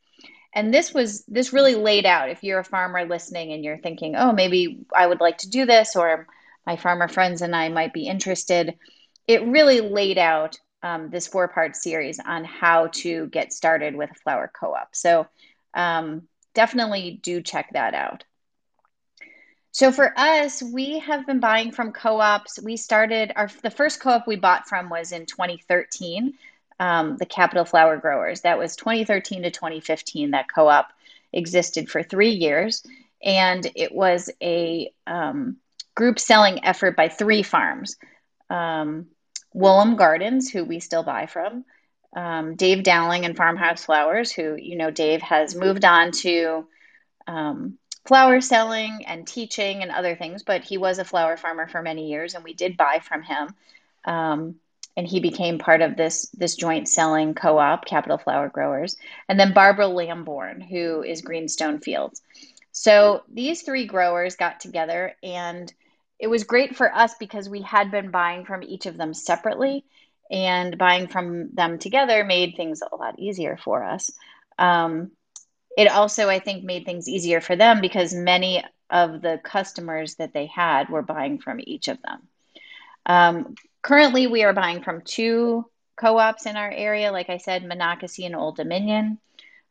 and 0.53 0.73
this 0.73 0.93
was 0.93 1.23
this 1.27 1.53
really 1.53 1.75
laid 1.75 2.07
out 2.07 2.29
if 2.29 2.43
you're 2.43 2.57
a 2.57 2.63
farmer 2.63 3.05
listening 3.05 3.53
and 3.53 3.63
you're 3.63 3.77
thinking 3.77 4.15
oh 4.15 4.31
maybe 4.31 4.79
i 4.95 5.05
would 5.05 5.21
like 5.21 5.37
to 5.37 5.49
do 5.49 5.65
this 5.65 5.95
or 5.95 6.25
my 6.69 6.75
farmer 6.75 7.07
friends 7.07 7.41
and 7.41 7.55
I 7.55 7.69
might 7.69 7.93
be 7.93 8.05
interested. 8.05 8.77
It 9.25 9.43
really 9.47 9.81
laid 9.81 10.19
out 10.19 10.59
um, 10.83 11.09
this 11.09 11.25
four 11.25 11.47
part 11.47 11.75
series 11.75 12.19
on 12.19 12.43
how 12.43 12.89
to 13.01 13.25
get 13.29 13.51
started 13.51 13.95
with 13.95 14.11
a 14.11 14.19
flower 14.23 14.51
co 14.53 14.75
op. 14.75 14.89
So 14.95 15.25
um, 15.73 16.27
definitely 16.53 17.19
do 17.23 17.41
check 17.41 17.71
that 17.73 17.95
out. 17.95 18.23
So 19.71 19.91
for 19.91 20.13
us, 20.15 20.61
we 20.61 20.99
have 20.99 21.25
been 21.25 21.39
buying 21.39 21.71
from 21.71 21.91
co-ops. 21.91 22.59
We 22.61 22.77
started 22.77 23.31
our 23.35 23.49
the 23.63 23.71
first 23.71 23.99
co-op 23.99 24.27
we 24.27 24.35
bought 24.35 24.67
from 24.67 24.89
was 24.89 25.11
in 25.11 25.25
2013, 25.25 26.35
um, 26.79 27.17
the 27.17 27.25
Capital 27.25 27.65
Flower 27.65 27.97
Growers. 27.97 28.41
That 28.41 28.59
was 28.59 28.75
2013 28.75 29.41
to 29.41 29.49
2015. 29.49 30.31
That 30.31 30.45
co-op 30.53 30.93
existed 31.33 31.89
for 31.89 32.03
three 32.03 32.31
years, 32.31 32.83
and 33.23 33.65
it 33.75 33.91
was 33.91 34.29
a 34.39 34.91
um, 35.07 35.57
group 35.99 36.17
selling 36.17 36.63
effort 36.63 36.95
by 36.95 37.09
three 37.09 37.43
farms 37.43 37.97
um, 38.49 39.07
Wollam 39.53 39.97
Gardens, 39.97 40.49
who 40.49 40.63
we 40.63 40.79
still 40.79 41.03
buy 41.03 41.25
from, 41.25 41.65
um, 42.15 42.55
Dave 42.55 42.83
Dowling 42.83 43.25
and 43.25 43.35
Farmhouse 43.35 43.83
Flowers, 43.83 44.31
who, 44.31 44.55
you 44.55 44.77
know, 44.77 44.91
Dave 44.91 45.21
has 45.21 45.55
moved 45.55 45.83
on 45.83 46.11
to 46.23 46.65
um, 47.27 47.77
flower 48.07 48.39
selling 48.39 49.03
and 49.07 49.27
teaching 49.27 49.83
and 49.83 49.91
other 49.91 50.15
things, 50.15 50.43
but 50.43 50.63
he 50.63 50.77
was 50.77 50.99
a 50.99 51.03
flower 51.03 51.35
farmer 51.35 51.67
for 51.67 51.81
many 51.81 52.09
years 52.09 52.33
and 52.33 52.45
we 52.45 52.53
did 52.53 52.77
buy 52.77 53.01
from 53.03 53.21
him. 53.21 53.53
Um, 54.05 54.55
and 54.95 55.05
he 55.05 55.19
became 55.19 55.59
part 55.59 55.81
of 55.81 55.97
this 55.97 56.29
this 56.29 56.55
joint 56.55 56.87
selling 56.87 57.33
co-op, 57.33 57.85
Capital 57.85 58.17
Flower 58.17 58.47
Growers, 58.47 58.95
and 59.27 59.37
then 59.37 59.53
Barbara 59.53 59.87
Lamborn, 59.87 60.61
who 60.61 61.03
is 61.03 61.21
Greenstone 61.21 61.79
Fields. 61.79 62.21
So 62.71 63.23
these 63.27 63.63
three 63.63 63.85
growers 63.85 64.37
got 64.37 64.61
together 64.61 65.13
and 65.21 65.73
it 66.19 66.27
was 66.27 66.43
great 66.43 66.75
for 66.75 66.93
us 66.93 67.15
because 67.19 67.49
we 67.49 67.61
had 67.61 67.91
been 67.91 68.11
buying 68.11 68.45
from 68.45 68.63
each 68.63 68.85
of 68.85 68.97
them 68.97 69.13
separately 69.13 69.85
and 70.29 70.77
buying 70.77 71.07
from 71.07 71.49
them 71.53 71.79
together 71.79 72.23
made 72.23 72.55
things 72.55 72.81
a 72.81 72.95
lot 72.95 73.17
easier 73.19 73.57
for 73.57 73.83
us. 73.83 74.11
Um, 74.57 75.11
it 75.77 75.87
also 75.89 76.27
i 76.29 76.39
think 76.39 76.63
made 76.63 76.85
things 76.85 77.07
easier 77.07 77.41
for 77.41 77.55
them 77.55 77.79
because 77.79 78.13
many 78.13 78.63
of 78.89 79.21
the 79.21 79.39
customers 79.43 80.15
that 80.15 80.33
they 80.33 80.47
had 80.47 80.89
were 80.89 81.03
buying 81.03 81.39
from 81.39 81.59
each 81.63 81.87
of 81.87 82.01
them. 82.01 82.27
Um, 83.05 83.55
currently 83.81 84.27
we 84.27 84.43
are 84.43 84.53
buying 84.53 84.83
from 84.83 85.01
two 85.01 85.65
co-ops 85.95 86.45
in 86.45 86.57
our 86.57 86.71
area. 86.71 87.11
Like 87.11 87.29
i 87.29 87.37
said 87.37 87.65
monocacy 87.65 88.25
and 88.25 88.35
old 88.35 88.55
dominion. 88.57 89.19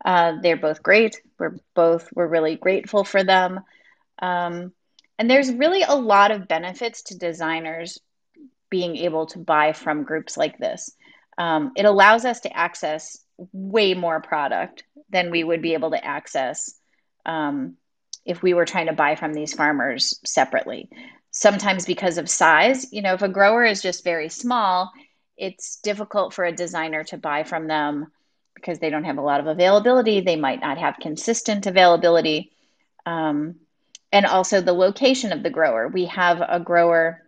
Uh, 0.05 0.35
they're 0.41 0.57
both 0.57 0.83
great. 0.83 1.21
We're 1.39 1.59
both 1.75 2.09
we're 2.15 2.29
really 2.29 2.57
grateful 2.57 3.05
for 3.05 3.25
them. 3.25 3.61
Um, 4.21 4.73
and 5.19 5.31
there's 5.31 5.53
really 5.53 5.83
a 5.83 5.95
lot 5.95 6.31
of 6.31 6.49
benefits 6.49 7.03
to 7.05 7.19
designers 7.19 7.99
being 8.71 8.97
able 8.97 9.27
to 9.27 9.39
buy 9.39 9.73
from 9.73 10.05
groups 10.05 10.37
like 10.37 10.59
this. 10.59 10.91
Um, 11.37 11.73
it 11.77 11.85
allows 11.85 12.25
us 12.25 12.41
to 12.41 12.57
access 12.57 13.19
way 13.53 13.95
more 13.95 14.21
product 14.21 14.85
than 15.11 15.31
we 15.31 15.43
would 15.43 15.63
be 15.63 15.75
able 15.75 15.91
to 15.91 16.05
access 16.05 16.75
um, 17.25 17.77
if 18.25 18.43
we 18.43 18.55
were 18.55 18.65
trying 18.65 18.87
to 18.87 18.93
buy 18.93 19.15
from 19.15 19.33
these 19.33 19.55
farmers 19.55 20.21
separately. 20.25 20.89
Sometimes 21.31 21.87
because 21.87 22.19
of 22.19 22.29
size, 22.29 22.93
you 22.93 23.03
know, 23.03 23.15
if 23.15 23.23
a 23.23 23.29
grower 23.29 23.65
is 23.65 23.83
just 23.83 24.05
very 24.05 24.29
small, 24.29 24.91
it's 25.37 25.77
difficult 25.77 26.35
for 26.35 26.45
a 26.45 26.53
designer 26.53 27.05
to 27.05 27.17
buy 27.17 27.45
from 27.45 27.69
them 27.69 28.09
because 28.55 28.81
they 28.81 28.91
don't 28.91 29.05
have 29.05 29.19
a 29.19 29.23
lot 29.23 29.41
of 29.41 29.47
availability. 29.47 30.21
They 30.21 30.37
might 30.37 30.61
not 30.61 30.79
have 30.79 30.97
consistent 31.01 31.67
availability. 31.67 32.51
Um, 33.07 33.57
and 34.13 34.27
also 34.27 34.61
the 34.61 34.73
location 34.73 35.33
of 35.33 35.43
the 35.43 35.51
grower. 35.51 35.89
We 35.89 36.07
have 36.07 36.43
a 36.47 36.61
grower 36.61 37.23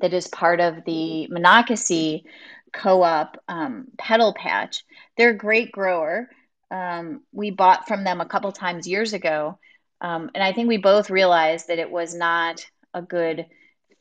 that 0.00 0.12
is 0.12 0.28
part 0.28 0.60
of 0.60 0.84
the 0.84 1.26
Monocacy 1.28 2.24
co-op 2.72 3.36
um, 3.48 3.88
petal 3.98 4.34
patch. 4.34 4.84
They're 5.16 5.30
a 5.30 5.36
great 5.36 5.72
grower. 5.72 6.28
Um, 6.70 7.22
we 7.32 7.50
bought 7.50 7.88
from 7.88 8.04
them 8.04 8.20
a 8.20 8.26
couple 8.26 8.52
times 8.52 8.86
years 8.86 9.12
ago, 9.14 9.58
um, 10.00 10.30
and 10.34 10.44
I 10.44 10.52
think 10.52 10.68
we 10.68 10.76
both 10.76 11.10
realized 11.10 11.68
that 11.68 11.78
it 11.78 11.90
was 11.90 12.14
not 12.14 12.64
a 12.92 13.02
good 13.02 13.46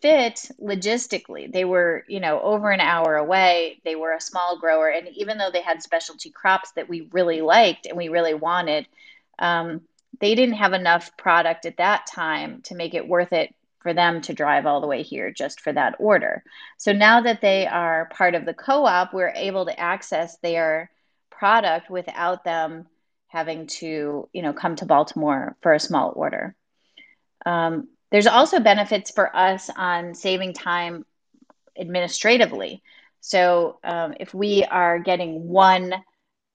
fit 0.02 0.46
logistically. 0.62 1.52
They 1.52 1.66
were, 1.66 2.04
you 2.08 2.20
know, 2.20 2.40
over 2.42 2.70
an 2.70 2.82
hour 2.82 3.16
away. 3.16 3.82
They 3.84 3.96
were 3.96 4.14
a 4.14 4.22
small 4.22 4.60
grower, 4.60 4.90
and 4.90 5.08
even 5.16 5.38
though 5.38 5.50
they 5.52 5.62
had 5.62 5.82
specialty 5.82 6.30
crops 6.30 6.72
that 6.76 6.90
we 6.90 7.08
really 7.12 7.42
liked 7.42 7.86
and 7.86 7.98
we 7.98 8.10
really 8.10 8.34
wanted, 8.34 8.88
um, 9.40 9.82
they 10.20 10.36
didn't 10.36 10.56
have 10.56 10.74
enough 10.74 11.16
product 11.18 11.66
at 11.66 11.78
that 11.78 12.08
time 12.08 12.62
to 12.64 12.76
make 12.76 12.94
it 12.94 13.08
worth 13.08 13.34
it 13.34 13.54
for 13.80 13.94
them 13.94 14.22
to 14.22 14.34
drive 14.34 14.66
all 14.66 14.82
the 14.82 14.88
way 14.88 15.04
here 15.04 15.32
just 15.32 15.62
for 15.62 15.72
that 15.72 15.96
order. 16.00 16.44
So 16.78 16.92
now 16.92 17.22
that 17.22 17.42
they 17.42 17.68
are 17.68 18.10
part 18.12 18.36
of 18.36 18.46
the 18.46 18.54
co 18.54 18.86
op, 18.86 19.14
we're 19.14 19.34
able 19.36 19.66
to 19.66 19.80
access 19.80 20.38
their 20.40 20.90
product 21.30 21.90
without 21.90 22.44
them 22.44 22.88
having 23.28 23.68
to, 23.68 24.28
you 24.34 24.42
know, 24.42 24.54
come 24.54 24.76
to 24.78 24.86
Baltimore 24.86 25.56
for 25.62 25.74
a 25.74 25.80
small 25.80 26.14
order. 26.16 26.56
Um, 27.46 27.90
there's 28.12 28.28
also 28.28 28.60
benefits 28.60 29.12
for 29.12 29.36
us 29.36 29.70
on 29.76 30.16
saving 30.16 30.54
time 30.54 31.06
administratively. 31.80 32.82
So 33.22 33.80
um, 33.84 34.16
if 34.20 34.34
we 34.34 34.64
are 34.64 35.00
getting 35.00 35.48
one 35.48 35.94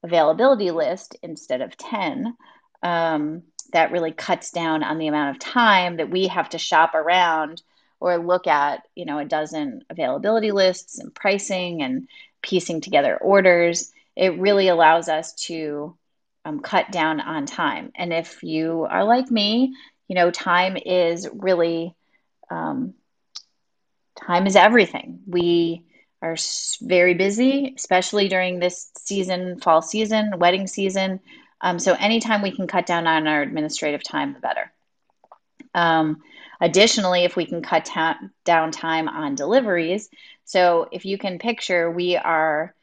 availability 0.03 0.71
list 0.71 1.15
instead 1.23 1.61
of 1.61 1.77
10, 1.77 2.35
um, 2.83 3.43
that 3.71 3.91
really 3.91 4.11
cuts 4.11 4.51
down 4.51 4.83
on 4.83 4.99
the 4.99 5.07
amount 5.07 5.35
of 5.35 5.41
time 5.41 5.97
that 5.97 6.09
we 6.09 6.27
have 6.27 6.49
to 6.49 6.57
shop 6.59 6.93
around 6.93 7.61
or 7.99 8.17
look 8.17 8.47
at, 8.47 8.81
you 8.95 9.05
know, 9.05 9.17
a 9.17 9.25
dozen 9.25 9.83
availability 9.89 10.51
lists 10.51 10.99
and 10.99 11.15
pricing 11.15 11.81
and 11.81 12.07
piecing 12.41 12.81
together 12.81 13.17
orders. 13.17 13.91
It 14.15 14.39
really 14.39 14.67
allows 14.67 15.07
us 15.09 15.33
to 15.47 15.97
um, 16.45 16.59
cut 16.59 16.91
down 16.91 17.21
on 17.21 17.45
time. 17.45 17.91
And 17.95 18.13
if 18.13 18.43
you 18.43 18.85
are 18.89 19.05
like 19.05 19.31
me, 19.31 19.73
you 20.07 20.15
know, 20.15 20.29
time 20.29 20.77
is 20.77 21.27
really, 21.31 21.95
um, 22.51 22.93
time 24.27 24.45
is 24.45 24.55
everything. 24.55 25.21
We 25.25 25.85
are 26.21 26.35
very 26.81 27.13
busy, 27.13 27.73
especially 27.75 28.27
during 28.27 28.59
this 28.59 28.91
season, 28.99 29.59
fall 29.59 29.81
season, 29.81 30.33
wedding 30.37 30.67
season. 30.67 31.21
Um, 31.63 31.79
so 31.79 31.93
anytime 31.93 32.41
we 32.41 32.51
can 32.51 32.67
cut 32.67 32.85
down 32.85 33.07
on 33.07 33.25
our 33.25 33.41
administrative 33.41 34.03
time, 34.03 34.33
the 34.33 34.39
better. 34.39 34.71
Um, 35.73 36.21
additionally, 36.59 37.23
if 37.23 37.37
we 37.37 37.45
can 37.45 37.63
cut 37.63 37.85
ta- 37.85 38.19
down 38.43 38.71
time 38.71 39.07
on 39.07 39.35
deliveries, 39.35 40.09
so 40.43 40.89
if 40.91 41.05
you 41.05 41.17
can 41.17 41.39
picture, 41.39 41.89
we 41.89 42.17
are 42.17 42.75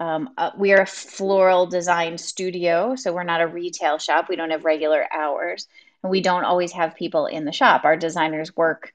um, 0.00 0.30
uh, 0.36 0.50
we 0.58 0.72
are 0.72 0.82
a 0.82 0.86
floral 0.86 1.66
design 1.66 2.18
studio, 2.18 2.96
so 2.96 3.12
we're 3.12 3.22
not 3.22 3.40
a 3.40 3.46
retail 3.46 3.98
shop. 3.98 4.28
We 4.28 4.34
don't 4.34 4.50
have 4.50 4.64
regular 4.64 5.06
hours, 5.12 5.68
and 6.02 6.10
we 6.10 6.20
don't 6.20 6.44
always 6.44 6.72
have 6.72 6.96
people 6.96 7.26
in 7.26 7.44
the 7.44 7.52
shop. 7.52 7.84
Our 7.84 7.96
designers 7.96 8.56
work 8.56 8.92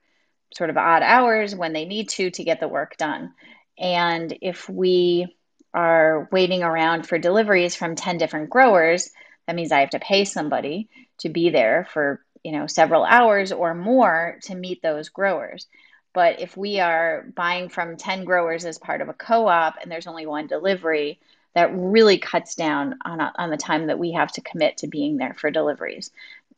sort 0.53 0.69
of 0.69 0.75
odd 0.75 1.01
hours 1.01 1.55
when 1.55 1.71
they 1.71 1.85
need 1.85 2.09
to 2.09 2.29
to 2.31 2.43
get 2.43 2.59
the 2.59 2.67
work 2.67 2.97
done. 2.97 3.33
And 3.77 4.37
if 4.41 4.67
we 4.67 5.33
are 5.73 6.27
waiting 6.31 6.63
around 6.63 7.07
for 7.07 7.17
deliveries 7.17 7.75
from 7.75 7.95
10 7.95 8.17
different 8.17 8.49
growers, 8.49 9.11
that 9.49 9.55
means 9.55 9.71
I 9.71 9.79
have 9.79 9.89
to 9.89 9.99
pay 9.99 10.25
somebody 10.25 10.89
to 11.21 11.29
be 11.29 11.49
there 11.49 11.87
for, 11.91 12.23
you 12.43 12.51
know, 12.51 12.67
several 12.67 13.03
hours 13.03 13.51
or 13.51 13.73
more 13.73 14.37
to 14.43 14.53
meet 14.53 14.83
those 14.83 15.09
growers. 15.09 15.65
But 16.13 16.39
if 16.39 16.55
we 16.55 16.79
are 16.79 17.25
buying 17.35 17.69
from 17.69 17.97
10 17.97 18.25
growers 18.25 18.63
as 18.63 18.77
part 18.77 19.01
of 19.01 19.09
a 19.09 19.13
co 19.15 19.47
op 19.47 19.77
and 19.81 19.91
there's 19.91 20.05
only 20.05 20.27
one 20.27 20.45
delivery, 20.45 21.19
that 21.55 21.71
really 21.73 22.19
cuts 22.19 22.53
down 22.53 22.99
on, 23.03 23.19
on 23.19 23.49
the 23.49 23.57
time 23.57 23.87
that 23.87 23.97
we 23.97 24.11
have 24.11 24.31
to 24.33 24.41
commit 24.41 24.77
to 24.77 24.87
being 24.87 25.17
there 25.17 25.33
for 25.33 25.49
deliveries. 25.49 26.11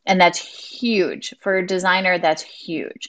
And 0.05 0.19
that's 0.19 0.39
huge. 0.39 1.33
For 1.39 1.59
a 1.59 1.65
designer, 1.65 2.19
that's 2.19 2.41
huge. 2.41 3.07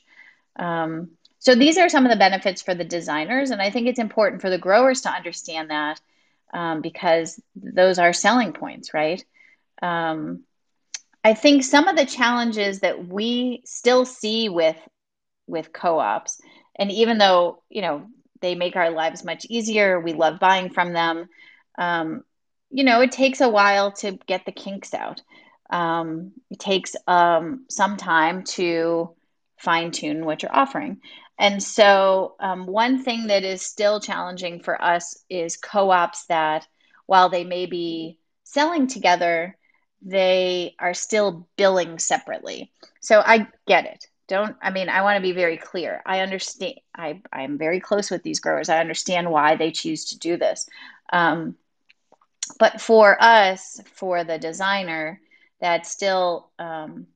Um, 0.54 1.10
so 1.40 1.56
these 1.56 1.76
are 1.76 1.88
some 1.88 2.06
of 2.06 2.12
the 2.12 2.16
benefits 2.16 2.62
for 2.62 2.76
the 2.76 2.84
designers. 2.84 3.50
And 3.50 3.60
I 3.60 3.70
think 3.70 3.88
it's 3.88 3.98
important 3.98 4.42
for 4.42 4.48
the 4.48 4.58
growers 4.58 5.00
to 5.00 5.10
understand 5.10 5.70
that 5.70 6.00
um, 6.54 6.82
because 6.82 7.42
those 7.56 7.98
are 7.98 8.12
selling 8.12 8.52
points, 8.52 8.94
right? 8.94 9.24
Um, 9.82 10.44
I 11.24 11.34
think 11.34 11.64
some 11.64 11.88
of 11.88 11.96
the 11.96 12.06
challenges 12.06 12.80
that 12.80 13.06
we 13.06 13.62
still 13.64 14.04
see 14.04 14.48
with 14.48 14.76
with 15.46 15.72
co-ops, 15.72 16.40
and 16.76 16.90
even 16.90 17.18
though 17.18 17.62
you 17.68 17.82
know 17.82 18.06
they 18.40 18.54
make 18.54 18.76
our 18.76 18.90
lives 18.90 19.24
much 19.24 19.44
easier, 19.48 20.00
we 20.00 20.12
love 20.12 20.40
buying 20.40 20.70
from 20.70 20.92
them. 20.92 21.28
Um, 21.78 22.22
you 22.70 22.84
know, 22.84 23.00
it 23.00 23.12
takes 23.12 23.40
a 23.40 23.48
while 23.48 23.92
to 23.92 24.18
get 24.26 24.46
the 24.46 24.52
kinks 24.52 24.94
out. 24.94 25.20
Um, 25.70 26.32
it 26.50 26.58
takes 26.58 26.94
um, 27.06 27.66
some 27.68 27.96
time 27.96 28.44
to 28.56 29.14
fine 29.58 29.90
tune 29.90 30.24
what 30.24 30.42
you're 30.42 30.54
offering. 30.54 31.00
And 31.38 31.62
so, 31.62 32.34
um, 32.40 32.66
one 32.66 33.02
thing 33.02 33.28
that 33.28 33.44
is 33.44 33.62
still 33.62 34.00
challenging 34.00 34.62
for 34.62 34.80
us 34.80 35.16
is 35.30 35.56
co 35.56 35.90
ops 35.90 36.26
that, 36.26 36.66
while 37.06 37.28
they 37.28 37.44
may 37.44 37.66
be 37.66 38.18
selling 38.44 38.86
together, 38.86 39.56
they 40.04 40.74
are 40.78 40.94
still 40.94 41.48
billing 41.56 41.98
separately. 41.98 42.72
So 43.00 43.20
I 43.24 43.48
get 43.66 43.86
it. 43.86 44.06
Don't, 44.28 44.56
I 44.62 44.70
mean, 44.70 44.88
I 44.88 45.02
want 45.02 45.16
to 45.16 45.22
be 45.22 45.32
very 45.32 45.56
clear. 45.56 46.02
I 46.06 46.20
understand, 46.20 46.74
I, 46.94 47.20
I'm 47.32 47.58
very 47.58 47.80
close 47.80 48.10
with 48.10 48.22
these 48.22 48.40
growers. 48.40 48.68
I 48.68 48.80
understand 48.80 49.30
why 49.30 49.56
they 49.56 49.70
choose 49.70 50.06
to 50.06 50.18
do 50.18 50.36
this. 50.36 50.66
Um, 51.12 51.56
but 52.58 52.80
for 52.80 53.16
us, 53.20 53.80
for 53.94 54.24
the 54.24 54.38
designer, 54.38 55.20
that 55.60 55.86
still, 55.86 56.50
um, 56.58 57.06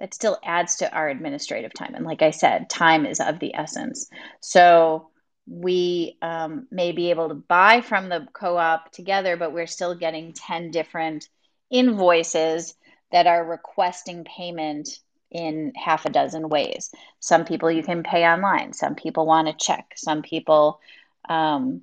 that 0.00 0.14
still 0.14 0.38
adds 0.44 0.76
to 0.76 0.92
our 0.92 1.08
administrative 1.08 1.72
time. 1.74 1.94
And 1.94 2.04
like 2.04 2.22
I 2.22 2.30
said, 2.30 2.70
time 2.70 3.06
is 3.06 3.20
of 3.20 3.38
the 3.38 3.54
essence. 3.54 4.08
So 4.40 5.10
we 5.46 6.18
um, 6.22 6.66
may 6.70 6.92
be 6.92 7.10
able 7.10 7.28
to 7.28 7.34
buy 7.34 7.80
from 7.80 8.08
the 8.08 8.26
co 8.32 8.56
op 8.56 8.92
together, 8.92 9.36
but 9.36 9.52
we're 9.52 9.66
still 9.66 9.94
getting 9.94 10.32
10 10.32 10.70
different 10.70 11.28
invoices 11.70 12.74
that 13.12 13.26
are 13.26 13.44
requesting 13.44 14.24
payment 14.24 14.88
in 15.30 15.72
half 15.76 16.06
a 16.06 16.10
dozen 16.10 16.48
ways. 16.48 16.90
Some 17.20 17.44
people 17.44 17.70
you 17.70 17.82
can 17.82 18.02
pay 18.02 18.24
online, 18.26 18.72
some 18.72 18.94
people 18.94 19.26
want 19.26 19.48
a 19.48 19.52
check, 19.52 19.92
some 19.96 20.22
people 20.22 20.80
um, 21.28 21.82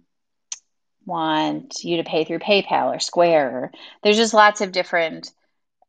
want 1.05 1.83
you 1.83 1.97
to 1.97 2.03
pay 2.03 2.23
through 2.23 2.39
PayPal 2.39 2.95
or 2.95 2.99
Square. 2.99 3.71
There's 4.01 4.17
just 4.17 4.33
lots 4.33 4.61
of 4.61 4.71
different 4.71 5.31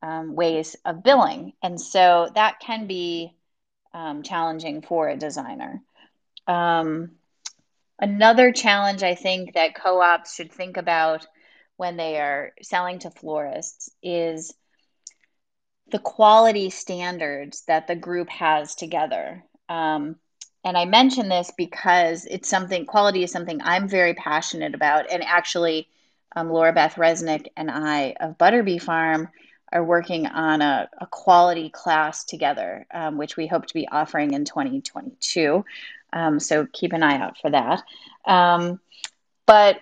um, 0.03 0.35
ways 0.35 0.77
of 0.85 1.03
billing. 1.03 1.55
And 1.63 1.81
so 1.81 2.29
that 2.35 2.61
can 2.61 2.87
be 2.87 3.35
um, 3.95 4.23
challenging 4.23 4.83
for 4.83 5.09
a 5.09 5.17
designer. 5.17 5.83
Um, 6.47 7.13
another 7.99 8.53
challenge 8.53 9.03
I 9.03 9.15
think 9.15 9.55
that 9.55 9.75
co 9.75 10.01
ops 10.01 10.35
should 10.35 10.53
think 10.53 10.77
about 10.77 11.27
when 11.77 11.97
they 11.97 12.19
are 12.19 12.53
selling 12.63 12.99
to 13.01 13.11
florists 13.11 13.91
is 14.03 14.55
the 15.91 15.99
quality 15.99 16.71
standards 16.71 17.63
that 17.67 17.87
the 17.87 17.97
group 17.97 18.29
has 18.29 18.75
together. 18.75 19.45
Um, 19.69 20.17
and 20.65 20.77
I 20.77 20.85
mention 20.85 21.29
this 21.29 21.53
because 21.57 22.25
it's 22.25 22.49
something, 22.49 22.87
quality 22.87 23.23
is 23.23 23.31
something 23.31 23.61
I'm 23.63 23.89
very 23.89 24.15
passionate 24.15 24.75
about. 24.75 25.11
And 25.11 25.23
actually, 25.23 25.89
um, 26.35 26.51
Laura 26.51 26.73
Beth 26.73 26.97
Resnick 26.97 27.49
and 27.57 27.71
I 27.71 28.17
of 28.19 28.37
Butterbee 28.37 28.83
Farm 28.83 29.29
are 29.73 29.85
working 29.85 30.27
on 30.27 30.63
a, 30.63 30.89
a 31.01 31.07
quality 31.07 31.71
class 31.71 32.25
together, 32.25 32.87
um, 32.93 33.17
which 33.17 33.37
we 33.37 33.47
hope 33.47 33.67
to 33.67 33.75
be 33.75 33.87
offering 33.89 34.33
in 34.33 34.45
2022. 34.45 35.65
Um, 36.13 36.41
so 36.41 36.67
keep 36.73 36.93
an 36.93 37.03
eye 37.03 37.21
out 37.21 37.39
for 37.39 37.51
that. 37.51 37.83
Um, 38.25 38.81
but 39.47 39.81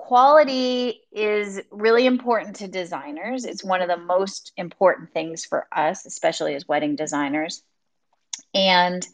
quality 0.00 1.02
is 1.12 1.60
really 1.70 2.06
important 2.06 2.56
to 2.56 2.68
designers. 2.68 3.44
It's 3.44 3.62
one 3.62 3.82
of 3.82 3.88
the 3.88 3.98
most 3.98 4.50
important 4.56 5.12
things 5.12 5.44
for 5.44 5.66
us, 5.70 6.06
especially 6.06 6.54
as 6.54 6.66
wedding 6.66 6.96
designers. 6.96 7.62
And 8.54 9.06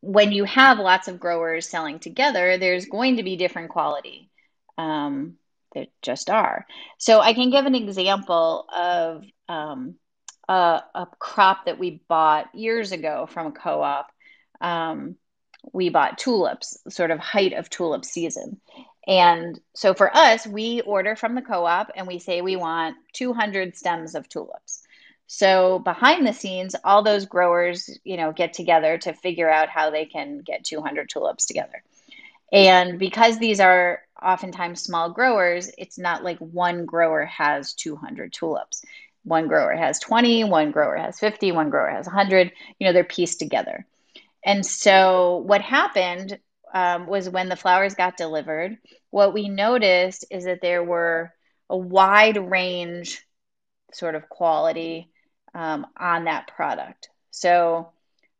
when 0.00 0.30
you 0.30 0.44
have 0.44 0.78
lots 0.78 1.08
of 1.08 1.18
growers 1.18 1.68
selling 1.68 1.98
together, 1.98 2.58
there's 2.58 2.86
going 2.86 3.16
to 3.16 3.24
be 3.24 3.36
different 3.36 3.70
quality. 3.70 4.30
Um, 4.78 5.34
there 5.74 5.86
just 6.00 6.30
are. 6.30 6.64
So 6.98 7.20
I 7.20 7.34
can 7.34 7.50
give 7.50 7.66
an 7.66 7.74
example 7.74 8.66
of 8.74 9.24
um, 9.48 9.96
a, 10.48 10.82
a, 10.94 11.06
crop 11.18 11.66
that 11.66 11.80
we 11.80 12.00
bought 12.08 12.54
years 12.54 12.92
ago 12.92 13.26
from 13.28 13.48
a 13.48 13.52
co-op. 13.52 14.06
Um, 14.60 15.16
we 15.72 15.88
bought 15.88 16.18
tulips, 16.18 16.78
sort 16.88 17.10
of 17.10 17.18
height 17.18 17.52
of 17.52 17.68
tulip 17.68 18.04
season. 18.04 18.60
And 19.08 19.58
so 19.74 19.94
for 19.94 20.14
us, 20.14 20.46
we 20.46 20.82
order 20.82 21.16
from 21.16 21.34
the 21.34 21.42
co-op 21.42 21.90
and 21.96 22.06
we 22.06 22.18
say 22.18 22.42
we 22.42 22.56
want 22.56 22.96
200 23.14 23.74
stems 23.74 24.14
of 24.14 24.28
tulips. 24.28 24.82
So 25.26 25.78
behind 25.80 26.26
the 26.26 26.32
scenes, 26.34 26.76
all 26.84 27.02
those 27.02 27.26
growers, 27.26 27.90
you 28.04 28.18
know, 28.18 28.32
get 28.32 28.52
together 28.52 28.98
to 28.98 29.14
figure 29.14 29.50
out 29.50 29.70
how 29.70 29.90
they 29.90 30.04
can 30.04 30.38
get 30.38 30.64
200 30.64 31.08
tulips 31.08 31.46
together. 31.46 31.82
And 32.52 32.98
because 32.98 33.38
these 33.38 33.60
are 33.60 34.02
oftentimes 34.22 34.82
small 34.82 35.10
growers, 35.10 35.70
it's 35.78 35.98
not 35.98 36.24
like 36.24 36.38
one 36.38 36.84
grower 36.84 37.24
has 37.26 37.74
200 37.74 38.32
tulips. 38.32 38.84
One 39.24 39.48
grower 39.48 39.74
has 39.74 39.98
20, 39.98 40.44
one 40.44 40.70
grower 40.70 40.96
has 40.96 41.18
50, 41.18 41.52
one 41.52 41.70
grower 41.70 41.90
has 41.90 42.06
100. 42.06 42.52
You 42.78 42.86
know, 42.86 42.92
they're 42.92 43.04
pieced 43.04 43.38
together. 43.38 43.86
And 44.44 44.64
so 44.64 45.42
what 45.46 45.60
happened 45.60 46.38
um, 46.72 47.06
was 47.06 47.28
when 47.28 47.48
the 47.48 47.56
flowers 47.56 47.94
got 47.94 48.16
delivered, 48.16 48.78
what 49.10 49.34
we 49.34 49.48
noticed 49.48 50.24
is 50.30 50.44
that 50.44 50.60
there 50.60 50.84
were 50.84 51.32
a 51.70 51.76
wide 51.76 52.36
range 52.36 53.24
sort 53.92 54.14
of 54.14 54.28
quality 54.28 55.10
um, 55.54 55.86
on 55.96 56.24
that 56.24 56.48
product. 56.48 57.08
So, 57.30 57.90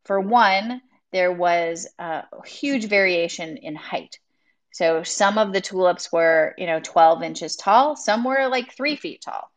for 0.04 0.20
one, 0.20 0.80
there 1.12 1.32
was 1.32 1.86
a 1.98 2.24
huge 2.46 2.86
variation 2.86 3.56
in 3.56 3.76
height. 3.76 4.18
So 4.72 5.02
some 5.02 5.38
of 5.38 5.52
the 5.52 5.60
tulips 5.60 6.12
were, 6.12 6.54
you 6.58 6.66
know, 6.66 6.80
12 6.80 7.22
inches 7.22 7.56
tall. 7.56 7.96
Some 7.96 8.24
were 8.24 8.48
like 8.48 8.76
three 8.76 8.96
feet 8.96 9.22
tall. 9.22 9.50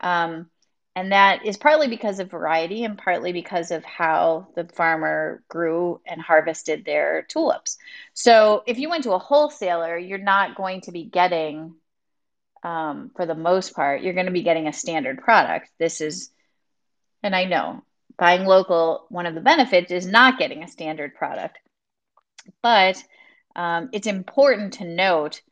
Um, 0.00 0.50
and 0.98 1.12
that 1.12 1.46
is 1.46 1.56
partly 1.56 1.86
because 1.86 2.18
of 2.18 2.28
variety 2.28 2.82
and 2.82 2.98
partly 2.98 3.32
because 3.32 3.70
of 3.70 3.84
how 3.84 4.48
the 4.56 4.64
farmer 4.64 5.44
grew 5.46 6.00
and 6.04 6.20
harvested 6.20 6.84
their 6.84 7.22
tulips. 7.28 7.78
So 8.14 8.64
if 8.66 8.80
you 8.80 8.90
went 8.90 9.04
to 9.04 9.12
a 9.12 9.18
wholesaler, 9.20 9.96
you're 9.96 10.18
not 10.18 10.56
going 10.56 10.80
to 10.82 10.90
be 10.90 11.04
getting, 11.04 11.76
um, 12.64 13.12
for 13.14 13.26
the 13.26 13.36
most 13.36 13.76
part, 13.76 14.02
you're 14.02 14.12
going 14.12 14.26
to 14.26 14.32
be 14.32 14.42
getting 14.42 14.66
a 14.66 14.72
standard 14.72 15.22
product. 15.22 15.70
This 15.78 16.00
is, 16.00 16.32
and 17.22 17.32
I 17.32 17.44
know 17.44 17.84
buying 18.18 18.44
local, 18.44 19.06
one 19.08 19.26
of 19.26 19.36
the 19.36 19.40
benefits 19.40 19.92
is 19.92 20.04
not 20.04 20.40
getting 20.40 20.64
a 20.64 20.68
standard 20.68 21.14
product. 21.14 21.58
But 22.60 23.00
um, 23.54 23.90
it's 23.92 24.08
important 24.08 24.72
to 24.74 24.84
note 24.84 25.42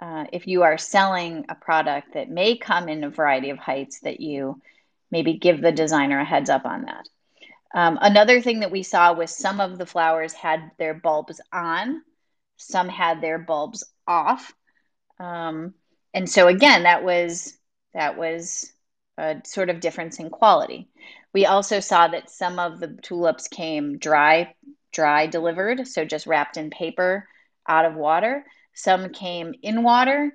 uh, 0.00 0.26
if 0.32 0.46
you 0.46 0.62
are 0.62 0.78
selling 0.78 1.46
a 1.48 1.56
product 1.56 2.14
that 2.14 2.30
may 2.30 2.56
come 2.56 2.88
in 2.88 3.02
a 3.02 3.10
variety 3.10 3.50
of 3.50 3.58
heights 3.58 3.98
that 4.00 4.20
you 4.20 4.60
maybe 5.10 5.38
give 5.38 5.60
the 5.60 5.72
designer 5.72 6.20
a 6.20 6.24
heads 6.24 6.50
up 6.50 6.64
on 6.64 6.82
that. 6.86 7.08
Um, 7.74 7.98
another 8.00 8.40
thing 8.40 8.60
that 8.60 8.70
we 8.70 8.82
saw 8.82 9.12
was 9.12 9.36
some 9.36 9.60
of 9.60 9.78
the 9.78 9.86
flowers 9.86 10.32
had 10.32 10.70
their 10.78 10.94
bulbs 10.94 11.40
on, 11.52 12.02
some 12.56 12.88
had 12.88 13.20
their 13.20 13.38
bulbs 13.38 13.82
off. 14.06 14.52
Um, 15.18 15.74
and 16.12 16.30
so 16.30 16.46
again, 16.46 16.84
that 16.84 17.04
was 17.04 17.56
that 17.94 18.16
was 18.16 18.72
a 19.18 19.36
sort 19.44 19.70
of 19.70 19.80
difference 19.80 20.18
in 20.18 20.30
quality. 20.30 20.88
We 21.32 21.46
also 21.46 21.80
saw 21.80 22.08
that 22.08 22.30
some 22.30 22.58
of 22.58 22.78
the 22.78 22.96
tulips 23.02 23.48
came 23.48 23.98
dry, 23.98 24.54
dry 24.92 25.26
delivered, 25.26 25.86
so 25.88 26.04
just 26.04 26.26
wrapped 26.26 26.56
in 26.56 26.70
paper 26.70 27.28
out 27.68 27.84
of 27.84 27.94
water. 27.94 28.44
Some 28.74 29.10
came 29.10 29.54
in 29.62 29.82
water, 29.82 30.32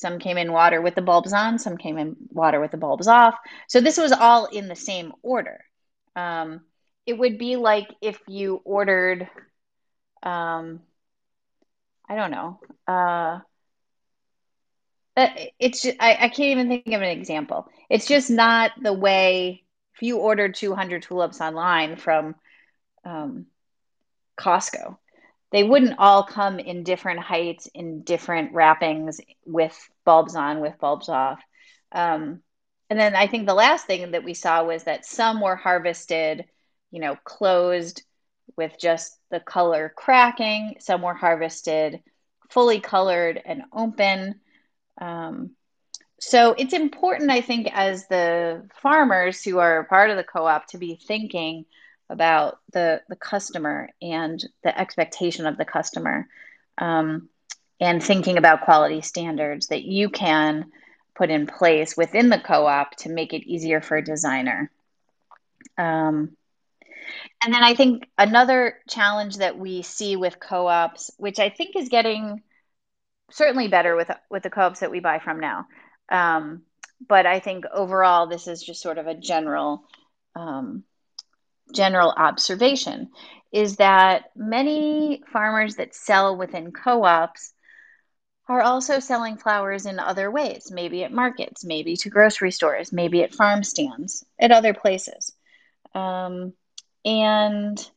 some 0.00 0.18
came 0.18 0.38
in 0.38 0.50
water 0.50 0.80
with 0.80 0.94
the 0.94 1.02
bulbs 1.02 1.34
on, 1.34 1.58
some 1.58 1.76
came 1.76 1.98
in 1.98 2.16
water 2.30 2.58
with 2.58 2.70
the 2.70 2.78
bulbs 2.78 3.06
off. 3.06 3.34
So 3.68 3.82
this 3.82 3.98
was 3.98 4.12
all 4.12 4.46
in 4.46 4.66
the 4.66 4.74
same 4.74 5.12
order. 5.22 5.62
Um, 6.16 6.62
it 7.04 7.18
would 7.18 7.36
be 7.36 7.56
like 7.56 7.94
if 8.00 8.18
you 8.26 8.62
ordered, 8.64 9.28
um, 10.22 10.80
I 12.08 12.16
don't 12.16 12.30
know, 12.30 12.60
uh, 12.88 13.40
uh 15.18 15.28
it's 15.58 15.82
just, 15.82 15.98
I, 16.00 16.12
I 16.14 16.28
can't 16.30 16.40
even 16.58 16.68
think 16.68 16.86
of 16.86 17.02
an 17.02 17.18
example. 17.18 17.68
It's 17.90 18.06
just 18.06 18.30
not 18.30 18.72
the 18.80 18.94
way 18.94 19.64
if 19.96 20.02
you 20.02 20.16
ordered 20.16 20.54
200 20.54 21.02
tulips 21.02 21.42
online 21.42 21.96
from 21.96 22.36
um, 23.04 23.44
Costco 24.38 24.96
they 25.52 25.64
wouldn't 25.64 25.98
all 25.98 26.24
come 26.24 26.58
in 26.58 26.84
different 26.84 27.20
heights 27.20 27.68
in 27.74 28.02
different 28.02 28.52
wrappings 28.52 29.20
with 29.44 29.76
bulbs 30.04 30.36
on 30.36 30.60
with 30.60 30.78
bulbs 30.78 31.08
off. 31.08 31.40
Um, 31.92 32.42
and 32.88 32.98
then 32.98 33.14
i 33.14 33.26
think 33.28 33.46
the 33.46 33.54
last 33.54 33.86
thing 33.86 34.10
that 34.10 34.24
we 34.24 34.34
saw 34.34 34.64
was 34.64 34.84
that 34.84 35.06
some 35.06 35.40
were 35.40 35.56
harvested 35.56 36.44
you 36.90 37.00
know 37.00 37.16
closed 37.24 38.02
with 38.56 38.76
just 38.78 39.16
the 39.30 39.40
color 39.40 39.92
cracking. 39.96 40.74
Some 40.80 41.02
were 41.02 41.14
harvested 41.14 42.00
fully 42.50 42.80
colored 42.80 43.40
and 43.44 43.62
open. 43.72 44.40
Um, 45.00 45.52
so 46.22 46.54
it's 46.58 46.74
important 46.74 47.30
i 47.30 47.40
think 47.40 47.66
as 47.72 48.06
the 48.08 48.68
farmers 48.82 49.42
who 49.42 49.58
are 49.58 49.84
part 49.84 50.10
of 50.10 50.18
the 50.18 50.22
co-op 50.22 50.66
to 50.66 50.76
be 50.76 50.94
thinking 50.94 51.64
about 52.10 52.58
the 52.72 53.00
the 53.08 53.16
customer 53.16 53.88
and 54.02 54.44
the 54.62 54.78
expectation 54.78 55.46
of 55.46 55.56
the 55.56 55.64
customer 55.64 56.26
um, 56.78 57.28
and 57.80 58.02
thinking 58.02 58.36
about 58.36 58.64
quality 58.64 59.00
standards 59.00 59.68
that 59.68 59.84
you 59.84 60.10
can 60.10 60.66
put 61.14 61.30
in 61.30 61.46
place 61.46 61.96
within 61.96 62.28
the 62.28 62.38
co-op 62.38 62.96
to 62.96 63.08
make 63.08 63.32
it 63.32 63.46
easier 63.46 63.80
for 63.80 63.96
a 63.96 64.04
designer. 64.04 64.70
Um, 65.78 66.36
and 67.42 67.52
then 67.54 67.62
i 67.62 67.74
think 67.74 68.08
another 68.18 68.76
challenge 68.88 69.38
that 69.38 69.58
we 69.58 69.82
see 69.82 70.16
with 70.16 70.40
co-ops 70.40 71.10
which 71.16 71.38
i 71.38 71.48
think 71.48 71.76
is 71.76 71.88
getting 71.88 72.42
certainly 73.30 73.68
better 73.68 73.96
with 73.96 74.10
with 74.30 74.42
the 74.42 74.50
co-ops 74.50 74.80
that 74.80 74.90
we 74.90 75.00
buy 75.00 75.18
from 75.18 75.40
now 75.40 75.66
um, 76.10 76.62
but 77.06 77.26
i 77.26 77.40
think 77.40 77.64
overall 77.72 78.26
this 78.26 78.46
is 78.46 78.62
just 78.62 78.82
sort 78.82 78.98
of 78.98 79.06
a 79.06 79.14
general 79.14 79.84
um, 80.34 80.84
general 81.70 82.12
observation 82.16 83.08
is 83.52 83.76
that 83.76 84.30
many 84.36 85.22
farmers 85.32 85.76
that 85.76 85.94
sell 85.94 86.36
within 86.36 86.72
co 86.72 87.04
ops 87.04 87.52
are 88.48 88.62
also 88.62 88.98
selling 88.98 89.36
flowers 89.36 89.86
in 89.86 89.98
other 90.00 90.30
ways, 90.30 90.70
maybe 90.72 91.04
at 91.04 91.12
markets, 91.12 91.64
maybe 91.64 91.96
to 91.96 92.10
grocery 92.10 92.50
stores, 92.50 92.92
maybe 92.92 93.22
at 93.22 93.34
farm 93.34 93.62
stands, 93.62 94.24
at 94.40 94.50
other 94.50 94.74
places. 94.74 95.32
Um, 95.94 96.52
and 97.04 97.90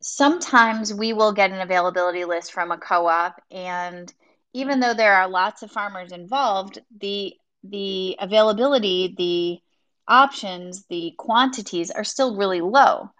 sometimes 0.00 0.94
we 0.94 1.12
will 1.12 1.32
get 1.32 1.50
an 1.50 1.60
availability 1.60 2.24
list 2.24 2.52
from 2.52 2.70
a 2.70 2.78
co 2.78 3.06
op, 3.06 3.40
and 3.50 4.12
even 4.52 4.80
though 4.80 4.94
there 4.94 5.14
are 5.14 5.28
lots 5.28 5.62
of 5.62 5.70
farmers 5.70 6.12
involved, 6.12 6.78
the 7.00 7.34
the 7.64 8.16
availability, 8.20 9.14
the 9.16 9.71
options, 10.12 10.84
the 10.90 11.14
quantities 11.16 11.90
are 11.90 12.04
still 12.04 12.36
really 12.36 12.60
low. 12.60 13.10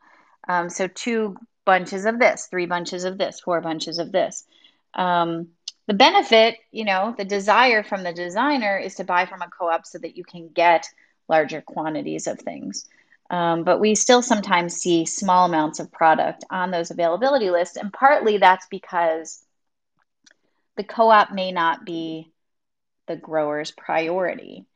Um, 0.47 0.69
so 0.69 0.87
two 0.87 1.37
bunches 1.65 2.05
of 2.05 2.19
this, 2.19 2.49
three 2.51 2.67
bunches 2.67 3.05
of 3.05 3.17
this, 3.17 3.41
four 3.41 3.61
bunches 3.61 3.99
of 3.99 4.13
this. 4.13 4.45
Um, 4.95 5.49
the 5.87 5.95
benefit, 5.95 6.59
you 6.71 6.85
know, 6.85 7.15
the 7.17 7.25
desire 7.25 7.83
from 7.83 8.03
the 8.03 8.13
designer 8.13 8.77
is 8.79 8.97
to 8.97 9.05
buy 9.05 9.27
from 9.27 9.43
a 9.43 9.49
co-op 9.49 9.87
so 9.87 9.99
that 9.99 10.17
you 10.17 10.25
can 10.25 10.49
get 10.49 10.87
larger 11.29 11.63
quantities 11.63 12.27
of 12.27 12.39
things. 12.39 12.87
Um, 13.31 13.65
but 13.65 13.81
we 13.81 13.95
still 13.95 14.21
sometimes 14.21 14.75
see 14.75 15.07
small 15.07 15.47
amounts 15.47 15.81
of 15.81 15.91
product 15.91 16.45
on 16.51 16.71
those 16.71 16.91
availability 16.91 17.51
lists, 17.51 17.77
and 17.77 17.91
partly 17.93 18.37
that's 18.37 18.67
because 18.71 19.43
the 20.77 20.85
co-op 20.85 21.33
may 21.33 21.53
not 21.53 21.87
be 21.87 22.31
the 23.07 23.17
grower's 23.17 23.71
priority. 23.71 24.67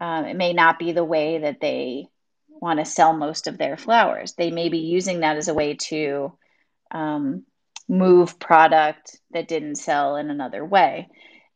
Um, 0.00 0.24
it 0.24 0.36
may 0.36 0.52
not 0.52 0.78
be 0.78 0.92
the 0.92 1.04
way 1.04 1.38
that 1.38 1.60
they 1.60 2.08
want 2.48 2.78
to 2.78 2.84
sell 2.84 3.12
most 3.12 3.46
of 3.46 3.58
their 3.58 3.76
flowers. 3.76 4.32
They 4.32 4.50
may 4.50 4.68
be 4.68 4.78
using 4.78 5.20
that 5.20 5.36
as 5.36 5.48
a 5.48 5.54
way 5.54 5.74
to 5.74 6.32
um, 6.90 7.44
move 7.88 8.38
product 8.38 9.18
that 9.32 9.48
didn't 9.48 9.76
sell 9.76 10.16
in 10.16 10.30
another 10.30 10.64
way. 10.64 11.08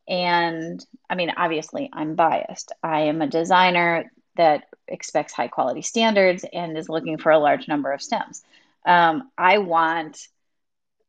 And 0.07 0.83
I 1.09 1.15
mean, 1.15 1.31
obviously, 1.35 1.89
I'm 1.93 2.15
biased. 2.15 2.71
I 2.83 3.01
am 3.01 3.21
a 3.21 3.27
designer 3.27 4.11
that 4.35 4.63
expects 4.87 5.33
high 5.33 5.47
quality 5.47 5.81
standards 5.81 6.45
and 6.51 6.77
is 6.77 6.89
looking 6.89 7.17
for 7.17 7.31
a 7.31 7.39
large 7.39 7.67
number 7.67 7.91
of 7.91 8.01
stems. 8.01 8.43
Um, 8.85 9.29
I 9.37 9.59
want 9.59 10.27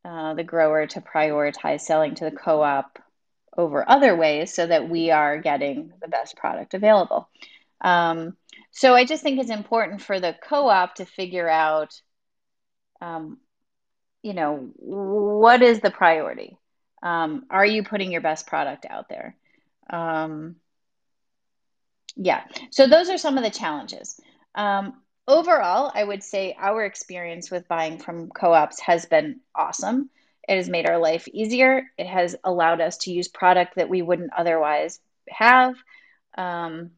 uh, 0.03 0.33
the 0.33 0.43
grower 0.43 0.87
to 0.87 1.01
prioritize 1.01 1.81
selling 1.81 2.15
to 2.15 2.25
the 2.25 2.31
co 2.31 2.61
op 2.61 2.99
over 3.57 3.87
other 3.87 4.15
ways 4.15 4.53
so 4.53 4.65
that 4.65 4.89
we 4.89 5.11
are 5.11 5.39
getting 5.39 5.91
the 6.01 6.07
best 6.07 6.37
product 6.37 6.73
available. 6.73 7.29
Um, 7.81 8.37
so 8.71 8.95
I 8.95 9.05
just 9.05 9.23
think 9.23 9.39
it's 9.39 9.49
important 9.49 10.01
for 10.01 10.19
the 10.19 10.35
co-op 10.47 10.95
to 10.95 11.05
figure 11.05 11.49
out, 11.49 11.93
um, 13.01 13.37
you 14.21 14.33
know, 14.33 14.69
what 14.77 15.61
is 15.61 15.81
the 15.81 15.91
priority? 15.91 16.57
Um, 17.03 17.45
are 17.49 17.65
you 17.65 17.83
putting 17.83 18.11
your 18.11 18.21
best 18.21 18.47
product 18.47 18.85
out 18.89 19.09
there? 19.09 19.35
Um, 19.89 20.55
yeah. 22.15 22.43
So 22.69 22.87
those 22.87 23.09
are 23.09 23.17
some 23.17 23.37
of 23.37 23.43
the 23.43 23.49
challenges. 23.49 24.19
Um, 24.55 25.01
overall, 25.27 25.91
I 25.93 26.03
would 26.03 26.23
say 26.23 26.55
our 26.57 26.85
experience 26.85 27.49
with 27.49 27.67
buying 27.67 27.97
from 27.97 28.29
co-ops 28.29 28.79
has 28.81 29.05
been 29.05 29.39
awesome. 29.55 30.09
It 30.47 30.55
has 30.55 30.69
made 30.69 30.87
our 30.87 30.97
life 30.97 31.27
easier. 31.27 31.83
It 31.97 32.07
has 32.07 32.35
allowed 32.43 32.81
us 32.81 32.97
to 32.99 33.11
use 33.11 33.27
product 33.27 33.75
that 33.75 33.89
we 33.89 34.01
wouldn't 34.01 34.33
otherwise 34.35 34.99
have. 35.29 35.75
Um, 36.37 36.91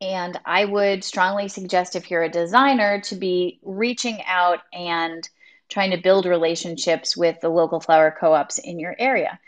and 0.00 0.38
I 0.44 0.64
would 0.64 1.04
strongly 1.04 1.48
suggest 1.48 1.94
if 1.94 2.10
you're 2.10 2.24
a 2.24 2.28
designer 2.28 3.00
to 3.02 3.14
be 3.14 3.60
reaching 3.62 4.20
out 4.26 4.58
and 4.72 5.26
trying 5.68 5.92
to 5.92 5.96
build 5.96 6.26
relationships 6.26 7.16
with 7.16 7.40
the 7.40 7.48
local 7.48 7.80
flower 7.80 8.14
co 8.18 8.32
ops 8.32 8.58
in 8.58 8.78
your 8.78 8.94
area. 8.98 9.38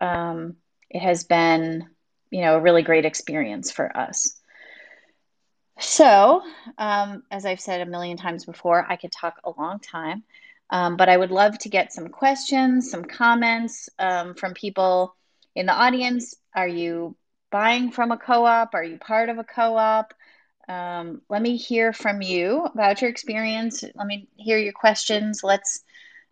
Um, 0.00 0.56
it 0.90 1.00
has 1.00 1.24
been, 1.24 1.88
you 2.30 2.42
know, 2.42 2.56
a 2.56 2.60
really 2.60 2.82
great 2.82 3.04
experience 3.04 3.72
for 3.72 3.96
us. 3.96 4.38
So, 5.80 6.42
um, 6.78 7.22
as 7.30 7.46
I've 7.46 7.60
said 7.60 7.80
a 7.80 7.86
million 7.86 8.16
times 8.16 8.44
before, 8.44 8.86
I 8.88 8.96
could 8.96 9.12
talk 9.12 9.36
a 9.42 9.50
long 9.58 9.80
time. 9.80 10.22
Um, 10.72 10.96
but 10.96 11.10
I 11.10 11.16
would 11.18 11.30
love 11.30 11.58
to 11.58 11.68
get 11.68 11.92
some 11.92 12.08
questions, 12.08 12.90
some 12.90 13.04
comments 13.04 13.90
um, 13.98 14.34
from 14.34 14.54
people 14.54 15.14
in 15.54 15.66
the 15.66 15.74
audience. 15.74 16.34
Are 16.56 16.66
you 16.66 17.14
buying 17.50 17.90
from 17.90 18.10
a 18.10 18.16
co 18.16 18.46
op? 18.46 18.74
Are 18.74 18.82
you 18.82 18.96
part 18.96 19.28
of 19.28 19.36
a 19.36 19.44
co 19.44 19.76
op? 19.76 20.14
Um, 20.68 21.20
let 21.28 21.42
me 21.42 21.58
hear 21.58 21.92
from 21.92 22.22
you 22.22 22.64
about 22.64 23.02
your 23.02 23.10
experience. 23.10 23.84
Let 23.94 24.06
me 24.06 24.28
hear 24.36 24.56
your 24.56 24.72
questions. 24.72 25.42
Let's 25.44 25.82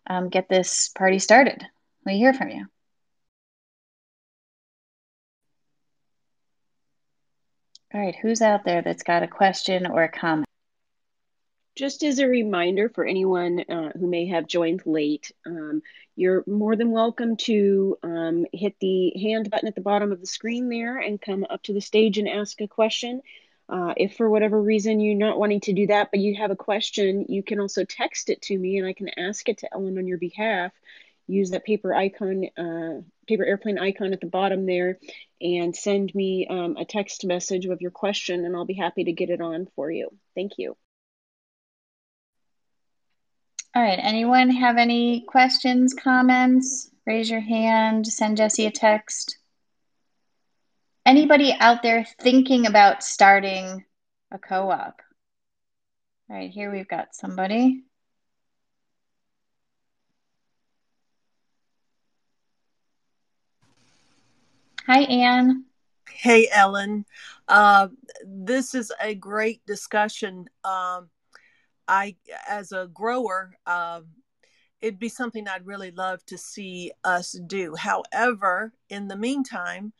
um, 0.07 0.29
get 0.29 0.49
this 0.49 0.89
party 0.89 1.19
started. 1.19 1.61
Let 1.61 2.13
me 2.13 2.17
hear 2.17 2.33
from 2.33 2.49
you. 2.49 2.65
All 7.93 8.01
right, 8.01 8.15
who's 8.19 8.41
out 8.41 8.63
there 8.65 8.81
that's 8.81 9.03
got 9.03 9.21
a 9.21 9.27
question 9.27 9.85
or 9.85 10.01
a 10.01 10.09
comment? 10.09 10.47
Just 11.81 12.03
as 12.03 12.19
a 12.19 12.27
reminder 12.27 12.89
for 12.89 13.03
anyone 13.03 13.59
uh, 13.67 13.89
who 13.97 14.05
may 14.05 14.27
have 14.27 14.45
joined 14.45 14.83
late, 14.85 15.31
um, 15.47 15.81
you're 16.15 16.43
more 16.45 16.75
than 16.75 16.91
welcome 16.91 17.35
to 17.37 17.97
um, 18.03 18.45
hit 18.53 18.75
the 18.79 19.11
hand 19.19 19.49
button 19.49 19.67
at 19.67 19.73
the 19.73 19.81
bottom 19.81 20.11
of 20.11 20.21
the 20.21 20.27
screen 20.27 20.69
there 20.69 20.99
and 20.99 21.19
come 21.19 21.43
up 21.49 21.63
to 21.63 21.73
the 21.73 21.81
stage 21.81 22.19
and 22.19 22.29
ask 22.29 22.61
a 22.61 22.67
question. 22.67 23.23
Uh, 23.67 23.95
if 23.97 24.15
for 24.15 24.29
whatever 24.29 24.61
reason 24.61 24.99
you're 24.99 25.15
not 25.15 25.39
wanting 25.39 25.59
to 25.59 25.73
do 25.73 25.87
that, 25.87 26.09
but 26.11 26.19
you 26.19 26.35
have 26.35 26.51
a 26.51 26.55
question, 26.55 27.25
you 27.29 27.41
can 27.41 27.59
also 27.59 27.83
text 27.83 28.29
it 28.29 28.43
to 28.43 28.55
me 28.55 28.77
and 28.77 28.85
I 28.85 28.93
can 28.93 29.09
ask 29.17 29.49
it 29.49 29.57
to 29.59 29.73
Ellen 29.73 29.97
on 29.97 30.05
your 30.05 30.19
behalf. 30.19 30.71
Use 31.25 31.49
that 31.49 31.65
paper 31.65 31.95
icon, 31.95 32.45
uh, 32.59 33.01
paper 33.27 33.43
airplane 33.43 33.79
icon 33.79 34.13
at 34.13 34.21
the 34.21 34.27
bottom 34.27 34.67
there, 34.67 34.99
and 35.41 35.75
send 35.75 36.13
me 36.13 36.45
um, 36.47 36.77
a 36.77 36.85
text 36.85 37.25
message 37.25 37.65
with 37.65 37.81
your 37.81 37.89
question, 37.89 38.45
and 38.45 38.55
I'll 38.55 38.65
be 38.65 38.75
happy 38.75 39.05
to 39.05 39.13
get 39.13 39.31
it 39.31 39.41
on 39.41 39.67
for 39.75 39.89
you. 39.89 40.09
Thank 40.35 40.59
you. 40.59 40.77
All 43.73 43.81
right. 43.81 43.99
Anyone 44.01 44.49
have 44.49 44.77
any 44.77 45.21
questions, 45.21 45.93
comments? 45.93 46.89
Raise 47.05 47.29
your 47.29 47.39
hand, 47.39 48.05
send 48.05 48.37
Jesse 48.37 48.65
a 48.65 48.71
text. 48.71 49.37
Anybody 51.05 51.55
out 51.57 51.81
there 51.81 52.05
thinking 52.19 52.67
about 52.67 53.01
starting 53.01 53.85
a 54.29 54.37
co 54.37 54.69
op? 54.69 55.01
All 56.29 56.35
right, 56.35 56.51
here 56.51 56.69
we've 56.69 56.87
got 56.87 57.15
somebody. 57.15 57.83
Hi, 64.85 65.01
Anne. 65.03 65.63
Hey, 66.09 66.49
Ellen. 66.51 67.05
Uh, 67.47 67.87
this 68.25 68.75
is 68.75 68.91
a 69.01 69.15
great 69.15 69.65
discussion. 69.65 70.49
Um, 70.65 71.09
I, 71.91 72.15
as 72.47 72.71
a 72.71 72.87
grower, 72.91 73.53
um, 73.67 74.05
it'd 74.79 74.97
be 74.97 75.09
something 75.09 75.45
I'd 75.47 75.67
really 75.67 75.91
love 75.91 76.25
to 76.27 76.37
see 76.37 76.93
us 77.03 77.33
do. 77.47 77.75
However, 77.75 78.73
in 78.89 79.09
the 79.09 79.17
meantime, 79.17 79.91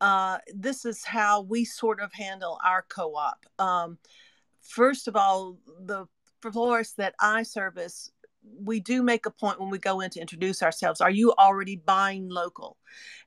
uh, 0.00 0.38
this 0.54 0.84
is 0.84 1.04
how 1.04 1.42
we 1.42 1.64
sort 1.64 2.00
of 2.00 2.12
handle 2.12 2.60
our 2.64 2.84
co 2.88 3.16
op. 3.16 3.44
Um, 3.58 3.98
first 4.60 5.08
of 5.08 5.16
all, 5.16 5.58
the 5.84 6.06
florists 6.40 6.94
that 6.94 7.14
I 7.20 7.42
service, 7.42 8.10
we 8.60 8.78
do 8.78 9.02
make 9.02 9.26
a 9.26 9.30
point 9.30 9.60
when 9.60 9.70
we 9.70 9.78
go 9.78 10.00
in 10.00 10.10
to 10.10 10.20
introduce 10.20 10.62
ourselves. 10.62 11.00
Are 11.00 11.10
you 11.10 11.32
already 11.32 11.74
buying 11.74 12.28
local? 12.28 12.76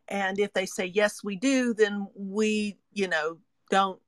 And 0.07 0.39
if 0.39 0.53
they 0.53 0.65
say, 0.65 0.85
yes, 0.85 1.21
we 1.21 1.35
do, 1.35 1.73
then 1.73 2.07
we, 2.15 2.77
you 2.93 3.09
know, 3.09 3.39
don't 3.69 3.99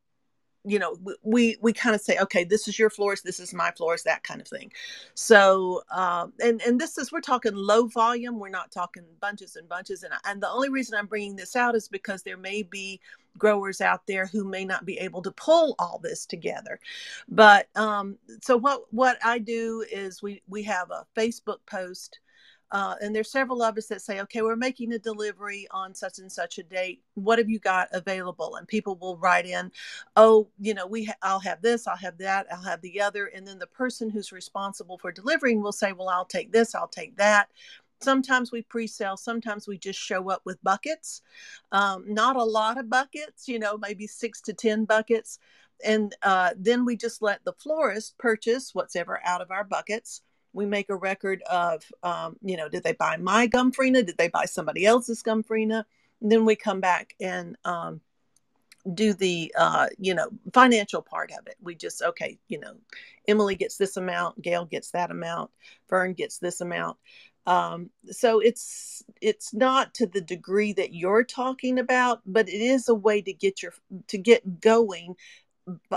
you 0.67 0.79
know 0.79 0.97
we 1.23 1.57
we 1.61 1.73
kind 1.73 1.95
of 1.95 2.01
say 2.01 2.17
okay 2.19 2.43
this 2.43 2.67
is 2.67 2.79
your 2.79 2.89
florist 2.89 3.23
this 3.23 3.39
is 3.39 3.53
my 3.53 3.71
florist 3.71 4.05
that 4.05 4.23
kind 4.23 4.41
of 4.41 4.47
thing. 4.47 4.71
So 5.15 5.83
um, 5.91 6.33
and 6.43 6.61
and 6.63 6.79
this 6.79 6.97
is 6.97 7.11
we're 7.11 7.21
talking 7.21 7.55
low 7.55 7.87
volume 7.87 8.39
we're 8.39 8.49
not 8.49 8.71
talking 8.71 9.03
bunches 9.21 9.55
and 9.55 9.69
bunches 9.69 10.03
and 10.03 10.13
and 10.25 10.41
the 10.41 10.49
only 10.49 10.69
reason 10.69 10.97
i'm 10.97 11.07
bringing 11.07 11.35
this 11.35 11.55
out 11.55 11.75
is 11.75 11.87
because 11.87 12.23
there 12.23 12.37
may 12.37 12.63
be 12.63 12.99
growers 13.37 13.81
out 13.81 14.05
there 14.07 14.25
who 14.27 14.43
may 14.43 14.65
not 14.65 14.85
be 14.85 14.97
able 14.97 15.21
to 15.21 15.31
pull 15.31 15.75
all 15.79 15.99
this 16.03 16.25
together. 16.25 16.79
But 17.29 17.69
um, 17.75 18.17
so 18.41 18.57
what 18.57 18.83
what 18.91 19.17
i 19.23 19.39
do 19.39 19.85
is 19.91 20.21
we 20.21 20.41
we 20.47 20.63
have 20.63 20.91
a 20.91 21.05
facebook 21.17 21.59
post 21.65 22.19
uh, 22.71 22.95
and 23.01 23.15
there's 23.15 23.31
several 23.31 23.63
of 23.63 23.77
us 23.77 23.87
that 23.87 24.01
say, 24.01 24.19
okay, 24.21 24.41
we're 24.41 24.57
making 24.57 24.91
a 24.91 24.99
delivery 24.99 25.67
on 25.71 25.93
such 25.95 26.19
and 26.19 26.29
such 26.29 26.57
a 26.57 26.63
date. 26.63 27.01
What 27.13 27.39
have 27.39 27.49
you 27.49 27.59
got 27.59 27.87
available? 27.93 28.57
And 28.57 28.67
people 28.67 28.97
will 28.97 29.17
write 29.17 29.45
in, 29.45 29.71
oh, 30.17 30.49
you 30.59 30.73
know, 30.73 30.85
we 30.85 31.05
ha- 31.05 31.15
I'll 31.21 31.39
have 31.39 31.61
this, 31.61 31.87
I'll 31.87 31.95
have 31.97 32.17
that, 32.17 32.45
I'll 32.51 32.61
have 32.63 32.81
the 32.81 32.99
other. 32.99 33.27
And 33.27 33.47
then 33.47 33.57
the 33.57 33.67
person 33.67 34.09
who's 34.09 34.33
responsible 34.33 34.97
for 34.97 35.13
delivering 35.13 35.61
will 35.61 35.71
say, 35.71 35.93
well, 35.93 36.09
I'll 36.09 36.25
take 36.25 36.51
this, 36.51 36.75
I'll 36.75 36.89
take 36.89 37.15
that. 37.17 37.47
Sometimes 38.01 38.51
we 38.51 38.61
pre-sell, 38.63 39.15
sometimes 39.15 39.67
we 39.67 39.77
just 39.77 39.99
show 39.99 40.29
up 40.29 40.41
with 40.43 40.61
buckets. 40.61 41.21
Um, 41.71 42.03
not 42.05 42.35
a 42.35 42.43
lot 42.43 42.77
of 42.77 42.89
buckets, 42.89 43.47
you 43.47 43.59
know, 43.59 43.77
maybe 43.77 44.07
six 44.07 44.41
to 44.41 44.53
10 44.53 44.85
buckets. 44.85 45.39
And 45.85 46.13
uh, 46.21 46.51
then 46.57 46.85
we 46.85 46.97
just 46.97 47.21
let 47.21 47.45
the 47.45 47.53
florist 47.53 48.17
purchase 48.17 48.75
whatever 48.75 49.21
out 49.23 49.41
of 49.41 49.51
our 49.51 49.63
buckets 49.63 50.21
we 50.57 50.65
make 50.65 50.89
a 50.89 50.95
record 50.95 51.41
of 51.43 51.83
um, 52.03 52.35
you 52.41 52.57
know 52.57 52.67
did 52.67 52.83
they 52.83 52.93
buy 52.93 53.15
my 53.17 53.47
Gomphrena? 53.47 54.05
did 54.05 54.17
they 54.17 54.27
buy 54.27 54.45
somebody 54.45 54.85
else's 54.85 55.23
Gomphrena? 55.23 55.85
and 56.21 56.31
then 56.31 56.45
we 56.45 56.55
come 56.55 56.81
back 56.81 57.15
and 57.19 57.55
um, 57.65 58.01
do 58.93 59.13
the 59.13 59.53
uh, 59.57 59.87
you 59.97 60.13
know 60.13 60.29
financial 60.53 61.01
part 61.01 61.31
of 61.31 61.47
it 61.47 61.55
we 61.61 61.75
just 61.75 62.01
okay 62.01 62.37
you 62.47 62.59
know 62.59 62.73
emily 63.27 63.55
gets 63.55 63.77
this 63.77 63.97
amount 63.97 64.41
gail 64.41 64.65
gets 64.65 64.91
that 64.91 65.11
amount 65.11 65.51
fern 65.87 66.13
gets 66.13 66.39
this 66.39 66.61
amount 66.61 66.97
um, 67.45 67.89
so 68.09 68.39
it's 68.39 69.03
it's 69.21 69.53
not 69.53 69.93
to 69.93 70.05
the 70.05 70.21
degree 70.21 70.73
that 70.73 70.93
you're 70.93 71.23
talking 71.23 71.79
about 71.79 72.21
but 72.25 72.49
it 72.49 72.61
is 72.61 72.89
a 72.89 72.95
way 72.95 73.21
to 73.21 73.33
get 73.33 73.61
your 73.61 73.73
to 74.07 74.17
get 74.17 74.59
going 74.59 75.15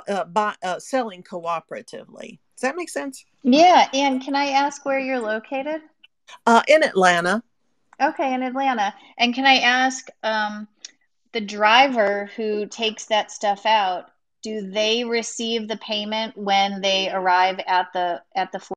uh, 0.08 0.24
by 0.24 0.54
uh, 0.62 0.78
selling 0.80 1.22
cooperatively 1.22 2.38
does 2.60 2.68
that 2.68 2.76
make 2.76 2.90
sense? 2.90 3.24
Yeah. 3.42 3.88
And 3.94 4.22
can 4.22 4.36
I 4.36 4.50
ask 4.50 4.84
where 4.84 4.98
you're 4.98 5.18
located? 5.18 5.80
Uh, 6.46 6.62
in 6.68 6.82
Atlanta. 6.82 7.42
Okay, 8.02 8.34
in 8.34 8.42
Atlanta. 8.42 8.94
And 9.16 9.34
can 9.34 9.46
I 9.46 9.56
ask 9.60 10.08
um, 10.22 10.68
the 11.32 11.40
driver 11.40 12.30
who 12.36 12.66
takes 12.66 13.06
that 13.06 13.30
stuff 13.30 13.64
out? 13.64 14.10
Do 14.42 14.70
they 14.70 15.04
receive 15.04 15.68
the 15.68 15.78
payment 15.78 16.36
when 16.36 16.82
they 16.82 17.10
arrive 17.10 17.60
at 17.66 17.88
the 17.94 18.22
at 18.34 18.52
the 18.52 18.58
floor? 18.58 18.76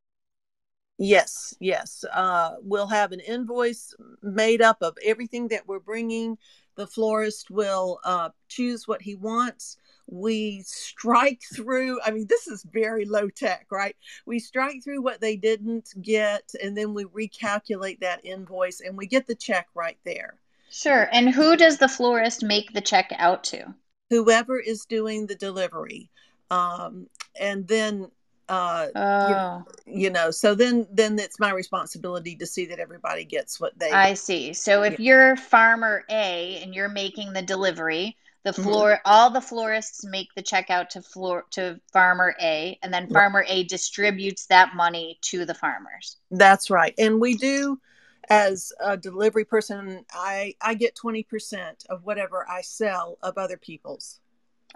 Yes, 0.97 1.53
yes. 1.59 2.05
Uh, 2.13 2.55
we'll 2.61 2.87
have 2.87 3.11
an 3.11 3.19
invoice 3.19 3.93
made 4.21 4.61
up 4.61 4.77
of 4.81 4.97
everything 5.03 5.49
that 5.49 5.67
we're 5.67 5.79
bringing. 5.79 6.37
The 6.75 6.87
florist 6.87 7.51
will 7.51 7.99
uh, 8.05 8.29
choose 8.47 8.87
what 8.87 9.01
he 9.01 9.15
wants 9.15 9.77
we 10.07 10.61
strike 10.65 11.41
through 11.55 11.99
i 12.05 12.11
mean 12.11 12.25
this 12.27 12.47
is 12.47 12.63
very 12.63 13.05
low 13.05 13.29
tech 13.29 13.67
right? 13.71 13.95
We 14.25 14.39
strike 14.39 14.83
through 14.83 15.01
what 15.01 15.19
they 15.19 15.35
didn't 15.35 15.89
get 16.01 16.53
and 16.61 16.77
then 16.77 16.93
we 16.93 17.05
recalculate 17.05 17.99
that 17.99 18.25
invoice 18.25 18.81
and 18.81 18.97
we 18.97 19.07
get 19.07 19.27
the 19.27 19.35
check 19.35 19.67
right 19.73 19.97
there. 20.05 20.35
Sure 20.69 21.09
and 21.11 21.29
who 21.29 21.55
does 21.57 21.77
the 21.77 21.87
florist 21.87 22.43
make 22.43 22.73
the 22.73 22.81
check 22.81 23.11
out 23.17 23.43
to? 23.45 23.73
Whoever 24.09 24.59
is 24.59 24.85
doing 24.85 25.27
the 25.27 25.35
delivery 25.35 26.09
um, 26.51 27.07
and 27.39 27.67
then 27.67 28.09
uh 28.49 28.87
oh. 28.95 29.63
you, 29.85 30.01
you, 30.01 30.09
know 30.09 30.29
so 30.29 30.53
then 30.53 30.85
then 30.91 31.17
it's 31.17 31.39
my 31.39 31.49
responsibility 31.53 32.35
to 32.35 32.45
see 32.45 32.65
that 32.65 32.77
everybody 32.77 33.23
gets 33.23 33.57
what 33.57 33.71
they 33.79 33.89
i 33.89 34.13
see. 34.13 34.51
So 34.51 34.83
if 34.83 34.99
you're 34.99 35.37
farmer 35.37 36.03
a 36.09 36.61
and 36.61 36.75
you're 36.75 36.89
making 36.89 37.31
the 37.31 37.41
delivery 37.41 38.17
the 38.43 38.51
mm-hmm. 38.51 38.63
floor, 38.63 38.89
mm-hmm. 38.91 39.01
all 39.05 39.29
the 39.29 39.41
florists 39.41 40.05
make 40.05 40.33
the 40.35 40.41
check 40.41 40.69
out 40.69 40.89
to 40.91 41.01
floor 41.01 41.45
to 41.51 41.79
farmer 41.91 42.35
A, 42.41 42.77
and 42.83 42.93
then 42.93 43.09
farmer 43.09 43.45
A 43.47 43.63
distributes 43.63 44.45
that 44.47 44.75
money 44.75 45.17
to 45.23 45.45
the 45.45 45.53
farmers. 45.53 46.17
That's 46.31 46.69
right, 46.69 46.93
and 46.97 47.19
we 47.19 47.35
do. 47.35 47.79
As 48.29 48.71
a 48.79 48.95
delivery 48.95 49.43
person, 49.43 50.05
I 50.13 50.55
I 50.61 50.75
get 50.75 50.95
twenty 50.95 51.23
percent 51.23 51.83
of 51.89 52.05
whatever 52.05 52.47
I 52.49 52.61
sell 52.61 53.17
of 53.21 53.37
other 53.37 53.57
people's. 53.57 54.21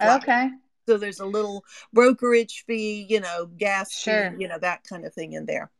Okay. 0.02 0.50
So 0.86 0.98
there's 0.98 1.22
a 1.22 1.26
little 1.26 1.64
brokerage 1.94 2.66
fee, 2.66 3.06
you 3.10 3.20
know, 3.20 3.46
gas 3.46 3.92
sure. 3.92 4.32
fee, 4.32 4.42
you 4.42 4.48
know, 4.48 4.60
that 4.60 4.84
kind 4.84 5.06
of 5.06 5.14
thing 5.14 5.34
in 5.34 5.46
there. 5.46 5.72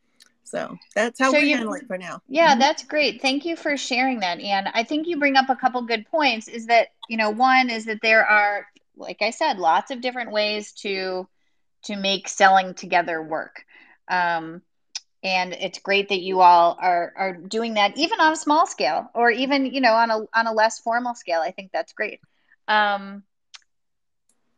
So 0.48 0.78
that's 0.96 1.20
how 1.20 1.32
so 1.32 1.40
we 1.40 1.52
handle 1.52 1.74
it 1.74 1.88
for 1.88 1.98
now. 1.98 2.22
Yeah, 2.28 2.52
mm-hmm. 2.52 2.60
that's 2.60 2.84
great. 2.84 3.22
Thank 3.22 3.46
you 3.46 3.56
for 3.56 3.76
sharing 3.76 4.22
that, 4.22 4.40
Anne. 4.40 4.70
I 4.74 4.84
think 4.84 5.08
you 5.08 5.20
bring 5.20 5.36
up 5.36 5.50
a 5.50 5.56
couple 5.56 5.82
good 5.82 6.08
points. 6.08 6.48
Is 6.48 6.68
that 6.68 6.88
you 7.10 7.18
know 7.18 7.32
one 7.32 7.70
is 7.70 7.86
that 7.86 8.00
there 8.02 8.26
are, 8.26 8.66
like 8.96 9.22
I 9.22 9.32
said, 9.32 9.60
lots 9.60 9.92
of 9.92 10.02
different 10.02 10.32
ways 10.32 10.72
to 10.84 11.28
to 11.84 11.96
make 11.98 12.30
selling 12.30 12.74
together 12.74 13.22
work. 13.22 13.66
Um, 14.08 14.62
and 15.24 15.54
it's 15.54 15.80
great 15.80 16.10
that 16.10 16.22
you 16.22 16.42
all 16.42 16.78
are 16.80 17.14
are 17.18 17.34
doing 17.34 17.74
that 17.74 17.98
even 17.98 18.20
on 18.20 18.32
a 18.32 18.38
small 18.38 18.66
scale 18.66 19.10
or 19.14 19.30
even 19.32 19.66
you 19.66 19.82
know 19.82 19.94
on 19.94 20.12
a 20.12 20.20
on 20.34 20.48
a 20.48 20.54
less 20.54 20.80
formal 20.80 21.16
scale 21.16 21.42
i 21.42 21.52
think 21.52 21.72
that's 21.72 21.94
great 21.94 22.22
um, 22.68 23.24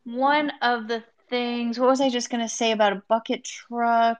one 0.04 0.52
of 0.60 0.86
the 0.86 1.02
things 1.28 1.78
what 1.78 1.88
was 1.88 2.00
i 2.00 2.10
just 2.10 2.28
going 2.28 2.42
to 2.42 2.48
say 2.48 2.72
about 2.72 2.92
a 2.92 3.02
bucket 3.08 3.42
truck 3.42 4.18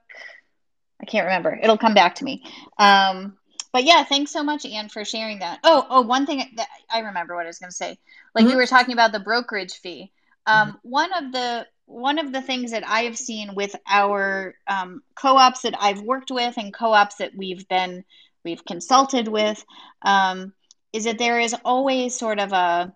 I 1.01 1.05
can't 1.05 1.27
remember. 1.27 1.59
It'll 1.61 1.79
come 1.79 1.95
back 1.95 2.17
to 2.17 2.25
me. 2.25 2.45
Um, 2.79 3.37
but 3.73 3.85
yeah, 3.85 4.05
thanks 4.05 4.33
so 4.33 4.43
much, 4.43 4.67
Anne, 4.67 4.89
for 4.89 5.05
sharing 5.05 5.39
that. 5.41 5.61
Oh, 5.63 5.87
oh, 5.89 6.01
one 6.03 6.27
thing 6.27 6.43
that 6.57 6.69
I 6.93 7.01
remember 7.01 7.37
what 7.37 7.45
I 7.45 7.49
was 7.49 7.59
going 7.59 7.71
to 7.71 7.77
say. 7.77 7.99
Like 8.35 8.45
mm-hmm. 8.45 8.51
we 8.51 8.57
were 8.57 8.67
talking 8.67 8.93
about 8.93 9.13
the 9.13 9.21
brokerage 9.21 9.75
fee. 9.75 10.11
Um, 10.47 10.69
mm-hmm. 10.69 10.77
One 10.83 11.13
of 11.13 11.33
the 11.33 11.67
one 11.87 12.19
of 12.19 12.33
the 12.33 12.43
things 12.43 12.71
that 12.71 12.87
I 12.87 13.03
have 13.03 13.19
seen 13.19 13.55
with 13.55 13.75
our 13.89 14.55
um, 14.69 15.03
co-ops 15.17 15.63
that 15.63 15.75
I've 15.81 16.03
worked 16.03 16.31
with 16.31 16.57
and 16.57 16.73
co-ops 16.73 17.17
that 17.17 17.33
we've 17.37 17.67
been 17.69 18.05
we've 18.45 18.65
consulted 18.65 19.29
with 19.29 19.65
um, 20.03 20.53
is 20.93 21.05
that 21.05 21.19
there 21.19 21.41
is 21.41 21.55
always 21.65 22.17
sort 22.17 22.39
of 22.39 22.53
a 22.53 22.95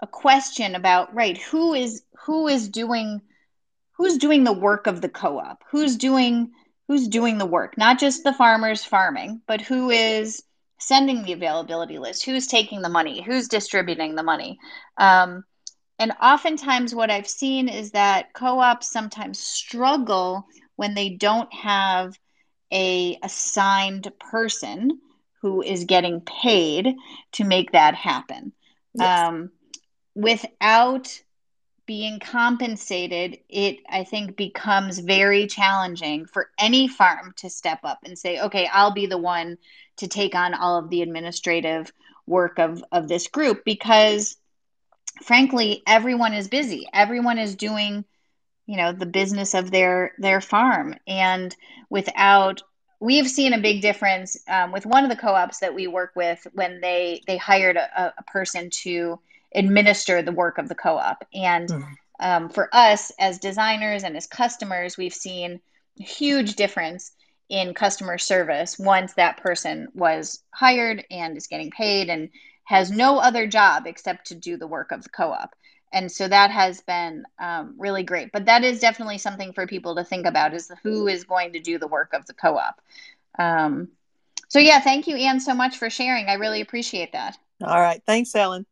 a 0.00 0.06
question 0.06 0.74
about 0.74 1.14
right 1.14 1.38
who 1.38 1.74
is 1.74 2.02
who 2.24 2.48
is 2.48 2.68
doing 2.68 3.20
who's 3.92 4.18
doing 4.18 4.44
the 4.44 4.52
work 4.52 4.86
of 4.86 5.00
the 5.00 5.08
co-op 5.08 5.62
who's 5.70 5.96
doing 5.96 6.52
who's 6.88 7.08
doing 7.08 7.38
the 7.38 7.46
work, 7.46 7.76
not 7.76 7.98
just 7.98 8.24
the 8.24 8.32
farmers 8.32 8.84
farming, 8.84 9.40
but 9.46 9.60
who 9.60 9.90
is 9.90 10.42
sending 10.78 11.22
the 11.22 11.32
availability 11.32 11.98
list, 11.98 12.24
who's 12.24 12.46
taking 12.46 12.82
the 12.82 12.88
money, 12.88 13.22
who's 13.22 13.48
distributing 13.48 14.14
the 14.14 14.22
money. 14.22 14.58
Um, 14.96 15.44
and 15.98 16.12
oftentimes, 16.22 16.94
what 16.94 17.10
I've 17.10 17.28
seen 17.28 17.68
is 17.68 17.92
that 17.92 18.34
co 18.34 18.60
ops 18.60 18.90
sometimes 18.90 19.38
struggle 19.38 20.46
when 20.76 20.94
they 20.94 21.10
don't 21.10 21.52
have 21.54 22.18
a 22.72 23.18
assigned 23.22 24.12
person 24.18 25.00
who 25.40 25.62
is 25.62 25.84
getting 25.84 26.20
paid 26.20 26.94
to 27.32 27.44
make 27.44 27.72
that 27.72 27.94
happen. 27.94 28.52
Yes. 28.94 29.28
Um, 29.28 29.50
without 30.14 31.22
being 31.86 32.18
compensated, 32.18 33.38
it 33.48 33.78
I 33.88 34.04
think 34.04 34.36
becomes 34.36 34.98
very 34.98 35.46
challenging 35.46 36.26
for 36.26 36.50
any 36.58 36.88
farm 36.88 37.32
to 37.38 37.50
step 37.50 37.80
up 37.84 38.00
and 38.04 38.18
say, 38.18 38.40
okay, 38.40 38.68
I'll 38.72 38.92
be 38.92 39.06
the 39.06 39.18
one 39.18 39.58
to 39.98 40.08
take 40.08 40.34
on 40.34 40.54
all 40.54 40.78
of 40.78 40.90
the 40.90 41.02
administrative 41.02 41.92
work 42.26 42.58
of, 42.58 42.84
of 42.92 43.08
this 43.08 43.28
group 43.28 43.64
because 43.64 44.36
frankly, 45.22 45.82
everyone 45.86 46.34
is 46.34 46.48
busy. 46.48 46.88
Everyone 46.92 47.38
is 47.38 47.54
doing, 47.54 48.04
you 48.66 48.76
know, 48.76 48.92
the 48.92 49.06
business 49.06 49.54
of 49.54 49.70
their 49.70 50.12
their 50.18 50.40
farm, 50.40 50.94
and 51.06 51.54
without 51.88 52.62
we've 53.00 53.28
seen 53.28 53.52
a 53.52 53.60
big 53.60 53.82
difference 53.82 54.36
um, 54.48 54.72
with 54.72 54.86
one 54.86 55.04
of 55.04 55.10
the 55.10 55.16
co-ops 55.16 55.60
that 55.60 55.74
we 55.74 55.86
work 55.86 56.12
with 56.16 56.46
when 56.52 56.80
they 56.80 57.22
they 57.26 57.36
hired 57.36 57.76
a, 57.76 58.14
a 58.18 58.22
person 58.24 58.70
to 58.70 59.18
administer 59.54 60.22
the 60.22 60.32
work 60.32 60.58
of 60.58 60.68
the 60.68 60.74
co-op. 60.74 61.24
And 61.32 61.68
mm-hmm. 61.68 61.92
um, 62.20 62.48
for 62.48 62.68
us 62.72 63.12
as 63.18 63.38
designers 63.38 64.02
and 64.02 64.16
as 64.16 64.26
customers 64.26 64.96
we've 64.96 65.14
seen 65.14 65.60
a 65.98 66.02
huge 66.02 66.56
difference 66.56 67.12
in 67.48 67.74
customer 67.74 68.18
service 68.18 68.78
once 68.78 69.14
that 69.14 69.36
person 69.38 69.88
was 69.94 70.42
hired 70.50 71.04
and 71.10 71.36
is 71.36 71.46
getting 71.46 71.70
paid 71.70 72.08
and 72.08 72.30
has 72.64 72.90
no 72.90 73.18
other 73.18 73.46
job 73.46 73.86
except 73.86 74.26
to 74.26 74.34
do 74.34 74.56
the 74.56 74.66
work 74.66 74.90
of 74.90 75.04
the 75.04 75.08
co-op. 75.08 75.54
And 75.92 76.10
so 76.10 76.26
that 76.26 76.50
has 76.50 76.80
been 76.80 77.24
um, 77.38 77.74
really 77.78 78.02
great. 78.02 78.32
But 78.32 78.46
that 78.46 78.64
is 78.64 78.80
definitely 78.80 79.18
something 79.18 79.52
for 79.52 79.68
people 79.68 79.94
to 79.94 80.04
think 80.04 80.26
about 80.26 80.52
is 80.52 80.70
who 80.82 81.06
is 81.06 81.24
going 81.24 81.52
to 81.52 81.60
do 81.60 81.78
the 81.78 81.86
work 81.86 82.12
of 82.12 82.26
the 82.26 82.34
co-op. 82.34 82.80
Um, 83.38 83.88
so 84.48 84.58
yeah 84.58 84.80
thank 84.80 85.06
you 85.06 85.16
anne 85.16 85.40
so 85.40 85.54
much 85.54 85.78
for 85.78 85.90
sharing. 85.90 86.26
I 86.28 86.34
really 86.34 86.60
appreciate 86.60 87.12
that. 87.12 87.38
All 87.62 87.80
right. 87.80 88.02
Thanks 88.06 88.34
ellen 88.34 88.66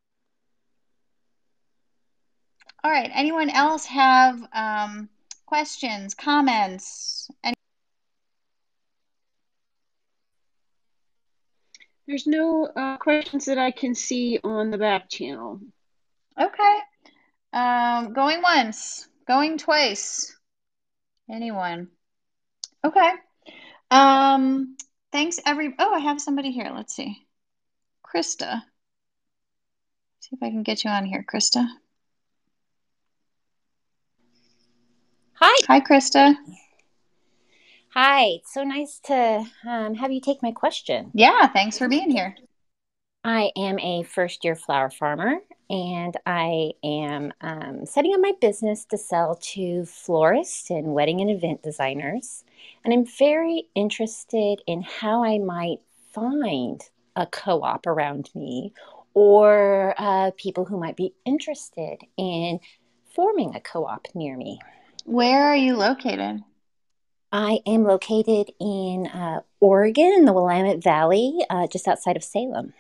all 2.85 2.91
right 2.91 3.11
anyone 3.15 3.51
else 3.51 3.87
have 3.87 4.41
um, 4.53 5.09
questions 5.47 6.15
comments 6.15 7.29
any- 7.43 7.55
There's 12.07 12.27
no 12.27 12.67
uh, 12.67 12.99
questions 12.99 13.47
that 13.47 13.59
I 13.59 13.71
can 13.71 13.95
see 13.95 14.39
on 14.45 14.71
the 14.71 14.77
back 14.77 15.09
channel. 15.09 15.61
Okay. 16.39 16.79
Um, 17.53 18.13
going 18.13 18.43
once, 18.43 19.09
going 19.27 19.57
twice. 19.57 20.37
Anyone? 21.31 21.89
Okay. 22.85 23.11
Um, 23.91 24.77
thanks 25.13 25.41
every. 25.47 25.75
Oh, 25.79 25.95
I 25.95 26.01
have 26.01 26.21
somebody 26.21 26.51
here. 26.51 26.71
Let's 26.75 26.95
see. 26.95 27.27
Krista. 28.05 28.63
See 30.21 30.31
if 30.33 30.43
I 30.43 30.51
can 30.51 30.63
get 30.63 30.85
you 30.85 30.91
on 30.91 31.07
here, 31.07 31.25
Krista. 31.27 31.67
Hi. 35.37 35.65
Hi, 35.67 35.81
Krista. 35.81 36.37
Hi, 37.93 38.25
it's 38.25 38.53
so 38.53 38.63
nice 38.63 39.01
to 39.05 39.45
um, 39.69 39.95
have 39.95 40.13
you 40.13 40.21
take 40.21 40.43
my 40.43 40.53
question. 40.53 41.11
Yeah, 41.13 41.49
thanks 41.49 41.79
for 41.79 41.89
being 41.89 42.11
here. 42.11 42.37
I 43.25 43.51
am 43.57 43.79
a 43.79 44.03
first 44.05 44.45
year 44.45 44.55
flower 44.55 44.91
farmer 44.91 45.39
and 45.71 46.17
I 46.27 46.73
am 46.85 47.33
um, 47.41 47.87
setting 47.87 48.15
up 48.15 48.21
my 48.21 48.33
business 48.41 48.85
to 48.87 48.99
sell 48.99 49.37
to 49.55 49.87
florists 49.87 50.71
and 50.71 50.95
wedding 50.95 51.21
and 51.21 51.31
event 51.31 51.63
designers. 51.63 52.45
And 52.85 52.93
I'm 52.93 53.07
very 53.07 53.65
interested 53.75 54.61
in 54.67 54.83
how 54.83 55.25
I 55.25 55.39
might 55.39 55.79
find 56.13 56.83
a 57.17 57.27
co 57.27 57.63
op 57.63 57.87
around 57.87 58.31
me 58.35 58.73
or 59.15 59.95
uh, 59.99 60.33
people 60.37 60.65
who 60.65 60.79
might 60.79 60.97
be 60.97 61.15
interested 61.25 61.99
in 62.17 62.61
forming 63.15 63.55
a 63.55 63.61
co 63.61 63.85
op 63.87 64.09
near 64.15 64.37
me. 64.37 64.61
Where 65.05 65.45
are 65.45 65.57
you 65.57 65.77
located? 65.77 66.43
I 67.31 67.61
am 67.67 67.85
located 67.85 68.53
in 68.61 69.07
uh, 69.07 69.41
Oregon, 69.61 70.13
in 70.17 70.25
the 70.25 70.33
Willamette 70.33 70.83
Valley, 70.83 71.41
uh, 71.51 71.67
just 71.67 71.89
outside 71.89 72.17
of 72.17 72.25
Salem. 72.25 72.73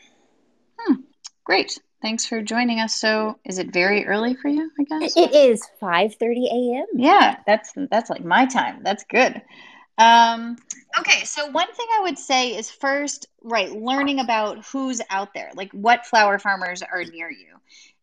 Hmm. 0.79 1.01
Great. 1.45 1.79
Thanks 2.03 2.27
for 2.27 2.43
joining 2.43 2.81
us. 2.81 2.95
So, 2.95 3.39
is 3.45 3.59
it 3.59 3.73
very 3.73 4.07
early 4.07 4.35
for 4.35 4.49
you? 4.49 4.71
I 4.79 4.85
guess 4.85 5.17
it 5.17 5.35
is 5.35 5.67
five 5.81 6.15
thirty 6.17 6.47
a.m. 6.47 6.87
Yeah, 6.95 7.37
that's 7.47 7.73
that's 7.91 8.11
like 8.11 8.25
my 8.25 8.47
time. 8.47 8.83
That's 8.83 9.05
good. 9.05 9.41
Um, 9.97 10.57
okay, 10.99 11.25
so 11.25 11.47
one 11.47 11.73
thing 11.73 11.87
I 11.97 12.03
would 12.03 12.19
say 12.19 12.57
is 12.57 12.71
first, 12.71 13.27
right, 13.43 13.71
learning 13.71 14.19
about 14.21 14.65
who's 14.67 15.01
out 15.09 15.33
there, 15.35 15.51
like 15.55 15.73
what 15.73 16.05
flower 16.05 16.39
farmers 16.39 16.83
are 16.83 17.05
near 17.05 17.31
you, 17.31 17.57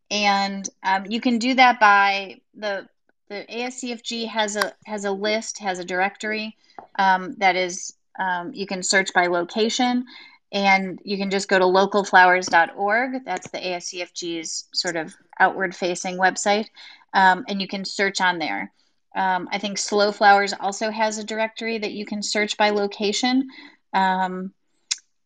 and 0.10 0.68
um, 0.84 1.06
you 1.08 1.22
can 1.22 1.38
do 1.38 1.54
that 1.54 1.80
by 1.80 2.40
the 2.56 2.88
the 3.32 3.46
ASCFG 3.50 4.28
has 4.28 4.58
a 4.58 4.74
has 4.86 5.06
a 5.06 5.12
list, 5.12 5.58
has 5.60 5.80
a 5.80 5.86
directory 5.86 6.58
um, 7.00 7.34
that 7.38 7.56
is 7.56 7.94
um, 8.20 8.52
you 8.54 8.68
can 8.68 8.84
search 8.84 9.14
by 9.14 9.28
location, 9.28 10.04
and 10.52 11.00
you 11.06 11.18
can 11.18 11.32
just 11.32 11.48
go 11.48 11.58
to 11.58 11.64
localflowers.org. 11.64 13.24
That's 13.24 13.50
the 13.50 13.58
ASCFG's 13.58 14.66
sort 14.74 14.98
of 14.98 15.16
outward 15.40 15.74
facing 15.74 16.18
website, 16.18 16.68
um, 17.14 17.46
and 17.48 17.62
you 17.62 17.70
can 17.70 17.86
search 17.86 18.20
on 18.20 18.38
there. 18.38 18.74
Um, 19.16 19.48
I 19.50 19.60
think 19.60 19.78
Slow 19.78 20.12
Flowers 20.12 20.54
also 20.60 20.92
has 20.92 21.18
a 21.18 21.24
directory 21.24 21.78
that 21.78 21.94
you 21.94 22.06
can 22.06 22.22
search 22.22 22.58
by 22.58 22.72
location. 22.72 23.48
Um, 23.94 24.52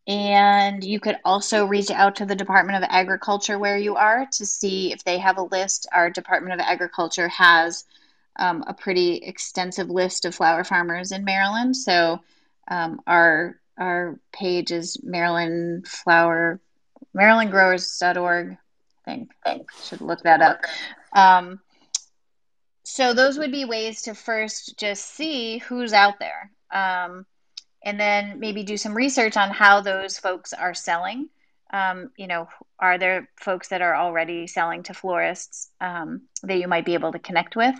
and 0.08 0.84
you 0.84 1.00
could 1.00 1.18
also 1.26 1.66
reach 1.66 1.90
out 1.90 2.16
to 2.18 2.26
the 2.26 2.36
Department 2.36 2.84
of 2.84 2.90
Agriculture 2.92 3.58
where 3.58 3.78
you 3.78 3.96
are 3.96 4.28
to 4.34 4.46
see 4.46 4.92
if 4.92 5.04
they 5.04 5.18
have 5.18 5.38
a 5.38 5.44
list. 5.44 5.88
Our 5.92 6.10
Department 6.10 6.54
of 6.54 6.60
Agriculture 6.60 7.28
has 7.30 7.86
um, 8.36 8.64
a 8.68 8.74
pretty 8.74 9.16
extensive 9.18 9.90
list 9.90 10.26
of 10.26 10.36
flower 10.36 10.64
farmers 10.64 11.12
in 11.12 11.24
Maryland. 11.24 11.76
So 11.76 12.22
um, 12.68 13.02
our 13.08 13.60
our 13.78 14.20
page 14.32 14.72
is 14.72 15.02
Maryland 15.04 15.88
Flower 15.88 16.62
MarylandGrowers.org. 17.16 18.52
I 18.52 18.58
think 19.06 19.32
I 19.46 19.62
should 19.84 20.02
look 20.02 20.24
that 20.24 20.42
up. 20.42 20.62
Um, 21.14 21.60
so 22.84 23.14
those 23.14 23.38
would 23.38 23.52
be 23.52 23.66
ways 23.66 24.04
to 24.04 24.14
first 24.14 24.78
just 24.78 25.06
see 25.06 25.60
who's 25.60 25.94
out 25.94 26.20
there. 26.20 26.52
Um, 26.72 27.26
and 27.86 28.00
then 28.00 28.40
maybe 28.40 28.64
do 28.64 28.78
some 28.78 28.96
research 28.96 29.38
on 29.38 29.52
how 29.52 29.80
those 29.80 30.18
folks 30.18 30.52
are 30.52 30.74
selling. 30.74 31.30
Um, 31.72 32.12
you 32.18 32.28
know, 32.28 32.50
are 32.80 32.98
there 32.98 33.30
folks 33.38 33.70
that 33.70 33.82
are 33.82 33.96
already 33.96 34.48
selling 34.48 34.84
to 34.84 34.94
florists 34.94 35.70
um, 35.80 36.24
that 36.44 36.58
you 36.58 36.68
might 36.68 36.86
be 36.86 36.96
able 36.96 37.12
to 37.12 37.20
connect 37.20 37.56
with? 37.56 37.76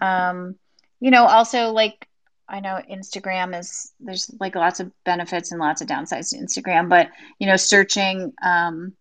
Um, 0.00 0.56
you 1.00 1.10
know, 1.10 1.24
also 1.24 1.70
like 1.70 2.06
I 2.48 2.60
know 2.60 2.80
Instagram 2.90 3.58
is 3.58 3.92
there's 4.00 4.30
like 4.38 4.54
lots 4.54 4.80
of 4.80 4.90
benefits 5.04 5.52
and 5.52 5.60
lots 5.60 5.80
of 5.80 5.88
downsides 5.88 6.30
to 6.30 6.38
Instagram, 6.38 6.88
but 6.88 7.08
you 7.38 7.46
know, 7.46 7.56
searching 7.56 8.32
um, 8.42 8.92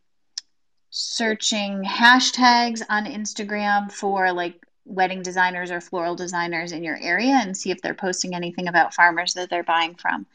searching 0.90 1.84
hashtags 1.84 2.82
on 2.90 3.06
Instagram 3.06 3.92
for 3.92 4.32
like 4.32 4.64
wedding 4.90 5.22
designers 5.22 5.72
or 5.72 5.80
floral 5.80 6.16
designers 6.16 6.72
in 6.72 6.84
your 6.84 6.98
area 7.02 7.40
and 7.42 7.56
see 7.56 7.72
if 7.72 7.82
they're 7.82 7.94
posting 7.94 8.36
anything 8.36 8.68
about 8.68 8.94
farmers 8.94 9.34
that 9.36 9.50
they're 9.50 9.64
buying 9.64 9.96
from. 9.96 10.26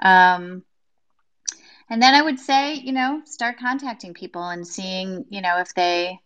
Um, 0.00 0.62
and 1.90 2.02
then 2.02 2.14
I 2.14 2.22
would 2.22 2.38
say, 2.38 2.74
you 2.74 2.92
know, 2.92 3.22
start 3.24 3.58
contacting 3.58 4.14
people 4.14 4.48
and 4.48 4.66
seeing, 4.66 5.24
you 5.28 5.40
know, 5.40 5.58
if 5.58 5.74
they 5.74 6.20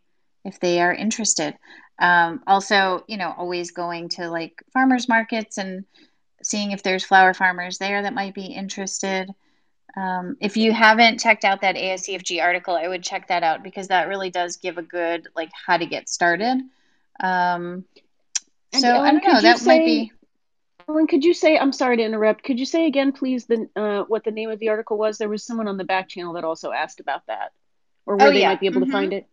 if 0.44 0.58
they 0.58 0.80
are 0.80 0.94
interested. 0.94 1.54
Um, 1.98 2.42
also, 2.46 3.04
you 3.08 3.18
know, 3.18 3.34
always 3.36 3.72
going 3.72 4.08
to 4.10 4.30
like 4.30 4.62
farmers 4.72 5.06
markets 5.06 5.58
and 5.58 5.84
seeing 6.42 6.70
if 6.70 6.82
there's 6.82 7.04
flower 7.04 7.34
farmers 7.34 7.76
there 7.76 8.02
that 8.02 8.14
might 8.14 8.34
be 8.34 8.46
interested. 8.46 9.28
Um, 9.96 10.36
if 10.40 10.56
you 10.56 10.72
haven't 10.72 11.20
checked 11.20 11.44
out 11.44 11.60
that 11.60 11.76
ASCFG 11.76 12.42
article, 12.42 12.74
I 12.74 12.88
would 12.88 13.02
check 13.02 13.28
that 13.28 13.42
out 13.42 13.62
because 13.62 13.88
that 13.88 14.08
really 14.08 14.30
does 14.30 14.56
give 14.56 14.78
a 14.78 14.82
good 14.82 15.28
like 15.36 15.50
how 15.66 15.76
to 15.76 15.84
get 15.84 16.08
started. 16.08 16.62
Um, 17.20 17.84
so 18.72 18.88
Ellen, 18.88 19.06
I 19.06 19.10
don't 19.20 19.34
know. 19.34 19.40
That 19.40 19.58
say, 19.58 19.66
might 19.66 19.84
be. 19.84 20.12
Ellen, 20.88 21.06
could 21.06 21.24
you 21.24 21.34
say? 21.34 21.58
I'm 21.58 21.72
sorry 21.72 21.96
to 21.98 22.02
interrupt. 22.02 22.44
Could 22.44 22.58
you 22.58 22.66
say 22.66 22.86
again, 22.86 23.12
please, 23.12 23.46
the 23.46 23.68
uh, 23.76 24.04
what 24.04 24.24
the 24.24 24.30
name 24.30 24.50
of 24.50 24.58
the 24.58 24.70
article 24.70 24.98
was? 24.98 25.18
There 25.18 25.28
was 25.28 25.44
someone 25.44 25.68
on 25.68 25.76
the 25.76 25.84
back 25.84 26.08
channel 26.08 26.34
that 26.34 26.44
also 26.44 26.72
asked 26.72 27.00
about 27.00 27.26
that, 27.26 27.52
or 28.06 28.16
where 28.16 28.28
oh, 28.28 28.32
they 28.32 28.40
yeah. 28.40 28.48
might 28.48 28.60
be 28.60 28.66
able 28.66 28.80
mm-hmm. 28.80 28.90
to 28.90 28.92
find 28.92 29.12
it. 29.12 29.26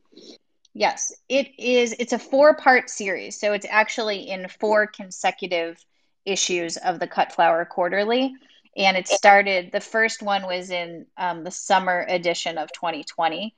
Yes, 0.74 1.14
it 1.30 1.48
is. 1.58 1.96
It's 1.98 2.14
a 2.14 2.20
four 2.20 2.56
part 2.56 2.90
series, 2.90 3.40
so 3.40 3.54
it's 3.54 3.66
actually 3.70 4.30
in 4.30 4.48
four 4.60 4.86
consecutive 4.86 5.84
issues 6.26 6.78
of 6.78 7.00
the 7.00 7.08
Cut 7.08 7.32
Flower 7.32 7.66
Quarterly. 7.66 8.36
And 8.76 8.96
it 8.96 9.08
started, 9.08 9.72
the 9.72 9.80
first 9.80 10.22
one 10.22 10.46
was 10.46 10.70
in 10.70 11.08
um, 11.18 11.44
the 11.44 11.50
summer 11.50 12.06
edition 12.08 12.60
of 12.60 12.72
2020 12.74 13.56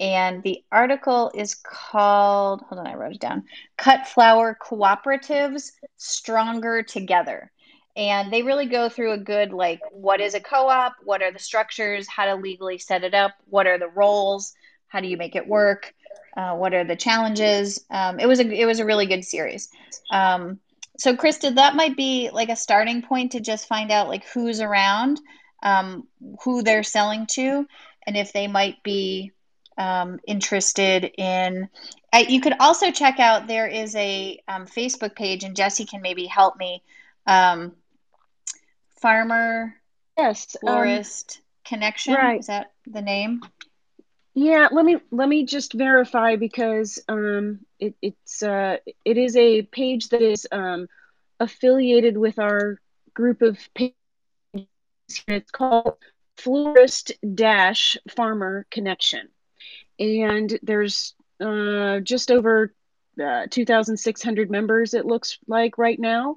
And 0.00 0.42
the 0.42 0.64
article 0.72 1.30
is 1.34 1.54
called, 1.54 2.62
hold 2.62 2.80
on, 2.80 2.86
I 2.86 2.94
wrote 2.94 3.12
it 3.12 3.20
down 3.20 3.44
Cut 3.76 4.08
Flower 4.08 4.56
Cooperatives 4.60 5.72
Stronger 5.98 6.82
Together. 6.82 7.52
And 7.96 8.32
they 8.32 8.42
really 8.42 8.66
go 8.66 8.88
through 8.88 9.12
a 9.12 9.18
good, 9.18 9.52
like, 9.52 9.80
what 9.92 10.22
is 10.22 10.34
a 10.34 10.40
co 10.40 10.68
op? 10.68 10.94
What 11.04 11.22
are 11.22 11.32
the 11.32 11.38
structures? 11.38 12.08
How 12.08 12.24
to 12.24 12.36
legally 12.36 12.78
set 12.78 13.04
it 13.04 13.12
up? 13.12 13.32
What 13.44 13.66
are 13.66 13.78
the 13.78 13.88
roles? 13.88 14.54
How 14.88 15.00
do 15.00 15.08
you 15.08 15.18
make 15.18 15.36
it 15.36 15.46
work? 15.46 15.92
Uh, 16.34 16.54
what 16.54 16.72
are 16.72 16.84
the 16.84 16.96
challenges? 16.96 17.84
Um, 17.90 18.18
it 18.18 18.26
was 18.26 18.40
a 18.40 18.48
it 18.48 18.64
was 18.64 18.78
a 18.78 18.86
really 18.86 19.06
good 19.06 19.24
series. 19.24 19.68
Um, 20.10 20.60
so, 20.96 21.14
Krista, 21.14 21.54
that 21.56 21.74
might 21.74 21.96
be 21.96 22.30
like 22.32 22.48
a 22.48 22.56
starting 22.56 23.02
point 23.02 23.32
to 23.32 23.40
just 23.40 23.68
find 23.68 23.90
out 23.90 24.08
like 24.08 24.24
who's 24.28 24.60
around, 24.60 25.20
um, 25.62 26.06
who 26.42 26.62
they're 26.62 26.84
selling 26.84 27.26
to, 27.32 27.66
and 28.06 28.16
if 28.16 28.32
they 28.32 28.46
might 28.46 28.82
be 28.82 29.32
um, 29.80 30.20
interested 30.26 31.10
in. 31.16 31.68
I, 32.12 32.26
you 32.28 32.40
could 32.42 32.54
also 32.60 32.90
check 32.90 33.18
out 33.18 33.46
there 33.46 33.66
is 33.66 33.96
a 33.96 34.38
um, 34.46 34.66
Facebook 34.66 35.16
page, 35.16 35.42
and 35.42 35.56
Jesse 35.56 35.86
can 35.86 36.02
maybe 36.02 36.26
help 36.26 36.58
me. 36.58 36.82
Um, 37.26 37.72
farmer, 39.00 39.74
yes, 40.18 40.54
um, 40.56 40.60
florist 40.60 41.40
connection. 41.64 42.14
right. 42.14 42.40
Is 42.40 42.48
that 42.48 42.72
the 42.86 43.00
name? 43.00 43.40
Yeah, 44.34 44.68
let 44.70 44.84
me 44.84 44.98
let 45.10 45.28
me 45.28 45.46
just 45.46 45.72
verify 45.72 46.36
because 46.36 47.02
um, 47.08 47.60
it, 47.78 47.94
it's 48.02 48.42
uh, 48.42 48.76
it 49.04 49.16
is 49.16 49.34
a 49.34 49.62
page 49.62 50.10
that 50.10 50.20
is 50.20 50.46
um, 50.52 50.88
affiliated 51.40 52.18
with 52.18 52.38
our 52.38 52.78
group 53.14 53.40
of 53.40 53.58
pages. 53.74 53.94
It's 55.26 55.50
called 55.50 55.96
Florist 56.36 57.12
Dash 57.34 57.96
Farmer 58.14 58.66
Connection, 58.70 59.28
and 60.00 60.58
there's 60.62 61.14
uh, 61.40 62.00
just 62.00 62.30
over 62.30 62.74
uh, 63.22 63.46
2,600 63.50 64.50
members. 64.50 64.94
It 64.94 65.06
looks 65.06 65.38
like 65.46 65.78
right 65.78 65.98
now, 65.98 66.36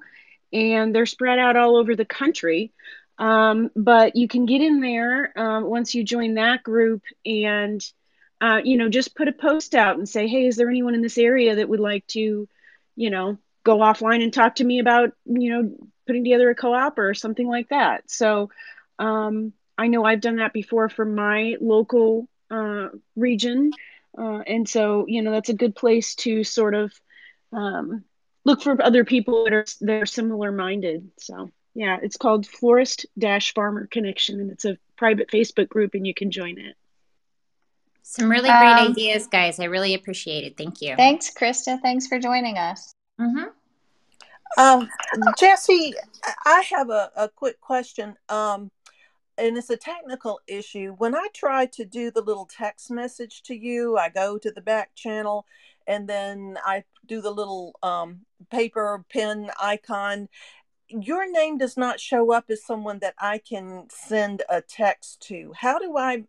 and 0.52 0.94
they're 0.94 1.06
spread 1.06 1.38
out 1.38 1.56
all 1.56 1.76
over 1.76 1.96
the 1.96 2.04
country. 2.04 2.72
Um, 3.18 3.70
but 3.74 4.16
you 4.16 4.28
can 4.28 4.44
get 4.44 4.60
in 4.60 4.80
there 4.80 5.32
um, 5.38 5.64
once 5.64 5.94
you 5.94 6.04
join 6.04 6.34
that 6.34 6.62
group 6.62 7.02
and, 7.24 7.84
uh, 8.40 8.60
you 8.62 8.76
know, 8.76 8.88
just 8.88 9.14
put 9.14 9.28
a 9.28 9.32
post 9.32 9.74
out 9.74 9.96
and 9.96 10.08
say, 10.08 10.26
hey, 10.26 10.46
is 10.46 10.56
there 10.56 10.68
anyone 10.68 10.94
in 10.94 11.00
this 11.00 11.16
area 11.16 11.56
that 11.56 11.68
would 11.68 11.80
like 11.80 12.06
to, 12.08 12.48
you 12.96 13.10
know, 13.10 13.38
go 13.62 13.78
offline 13.78 14.22
and 14.22 14.32
talk 14.32 14.56
to 14.56 14.64
me 14.64 14.80
about, 14.80 15.12
you 15.26 15.50
know, 15.50 15.88
putting 16.06 16.24
together 16.24 16.50
a 16.50 16.54
co 16.54 16.74
op 16.74 16.98
or 16.98 17.14
something 17.14 17.46
like 17.46 17.68
that. 17.68 18.10
So 18.10 18.50
um, 18.98 19.52
I 19.78 19.86
know 19.86 20.04
I've 20.04 20.20
done 20.20 20.36
that 20.36 20.52
before 20.52 20.88
for 20.88 21.04
my 21.04 21.56
local 21.60 22.28
uh, 22.54 22.88
region. 23.16 23.70
Uh, 24.16 24.40
and 24.46 24.68
so, 24.68 25.06
you 25.08 25.22
know, 25.22 25.32
that's 25.32 25.48
a 25.48 25.54
good 25.62 25.74
place 25.74 26.14
to 26.14 26.44
sort 26.44 26.74
of 26.74 26.92
um, 27.52 28.04
look 28.44 28.62
for 28.62 28.80
other 28.82 29.04
people 29.04 29.44
that 29.44 29.52
are, 29.52 29.66
that 29.80 30.02
are 30.02 30.06
similar 30.06 30.52
minded. 30.52 31.10
So. 31.18 31.50
Yeah, 31.76 31.98
it's 32.00 32.16
called 32.16 32.46
Florist 32.46 33.04
Dash 33.18 33.52
Farmer 33.52 33.88
Connection, 33.88 34.38
and 34.38 34.52
it's 34.52 34.64
a 34.64 34.78
private 34.96 35.28
Facebook 35.28 35.68
group, 35.68 35.94
and 35.94 36.06
you 36.06 36.14
can 36.14 36.30
join 36.30 36.56
it. 36.56 36.76
Some 38.02 38.30
really 38.30 38.48
great 38.48 38.78
um, 38.78 38.92
ideas, 38.92 39.26
guys. 39.26 39.58
I 39.58 39.64
really 39.64 39.94
appreciate 39.94 40.44
it. 40.44 40.56
Thank 40.56 40.80
you. 40.80 40.94
Thanks, 40.94 41.34
Krista. 41.34 41.80
Thanks 41.82 42.06
for 42.06 42.20
joining 42.20 42.58
us. 42.58 42.92
Mm-hmm. 43.20 43.46
Um, 44.56 44.88
Jesse, 45.36 45.94
I 46.46 46.62
have 46.76 46.90
a, 46.90 47.10
a 47.16 47.28
quick 47.28 47.60
question. 47.60 48.14
Um, 48.28 48.70
and 49.38 49.56
it's 49.56 49.70
a 49.70 49.76
technical 49.76 50.40
issue. 50.46 50.94
When 50.98 51.14
I 51.14 51.28
try 51.34 51.66
to 51.66 51.84
do 51.84 52.10
the 52.10 52.22
little 52.22 52.46
text 52.46 52.90
message 52.90 53.42
to 53.44 53.54
you, 53.54 53.96
I 53.96 54.08
go 54.08 54.38
to 54.38 54.50
the 54.50 54.60
back 54.60 54.94
channel 54.94 55.46
and 55.86 56.08
then 56.08 56.56
I 56.64 56.84
do 57.06 57.20
the 57.20 57.30
little 57.30 57.74
um, 57.82 58.20
paper 58.50 59.04
pen 59.10 59.50
icon 59.60 60.28
your 60.88 61.30
name 61.30 61.58
does 61.58 61.76
not 61.76 62.00
show 62.00 62.32
up 62.32 62.44
as 62.50 62.64
someone 62.64 62.98
that 63.00 63.14
I 63.18 63.38
can 63.38 63.86
send 63.90 64.42
a 64.48 64.60
text 64.60 65.20
to. 65.28 65.52
How 65.56 65.78
do 65.78 65.96
I 65.96 66.24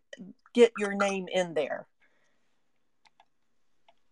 get 0.54 0.72
your 0.78 0.94
name 0.94 1.28
in 1.32 1.54
there? 1.54 1.86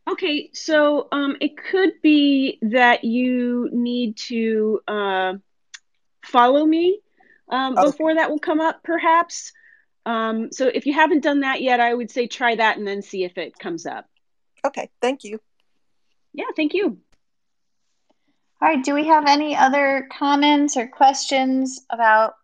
Okay, 0.09 0.51
so 0.53 1.09
um, 1.13 1.37
it 1.41 1.57
could 1.57 1.93
be 2.03 2.59
that 2.61 3.05
you 3.05 3.71
need 3.73 4.19
to 4.19 4.81
uh, 4.87 5.35
follow 6.23 6.67
me 6.67 7.01
um, 7.55 7.79
okay. 7.79 7.87
before 7.87 8.15
that 8.17 8.31
will 8.31 8.41
come 8.41 8.61
up, 8.61 8.83
perhaps. 8.83 9.53
Um, 10.05 10.51
so 10.51 10.67
if 10.67 10.87
you 10.87 10.93
haven't 10.93 11.23
done 11.23 11.41
that 11.41 11.63
yet, 11.63 11.79
I 11.79 11.95
would 11.95 12.11
say 12.11 12.27
try 12.27 12.57
that 12.57 12.77
and 12.77 12.87
then 12.87 13.01
see 13.01 13.23
if 13.23 13.39
it 13.39 13.59
comes 13.59 13.87
up. 13.87 14.07
Okay, 14.67 14.91
thank 15.01 15.23
you. 15.23 15.41
Yeah, 16.33 16.47
thank 16.57 16.75
you. 16.75 16.99
All 18.61 18.69
right, 18.69 18.83
do 18.83 18.95
we 18.95 19.07
have 19.07 19.27
any 19.27 19.57
other 19.57 20.09
comments 20.11 20.77
or 20.77 20.89
questions 20.89 21.85
about 21.91 22.35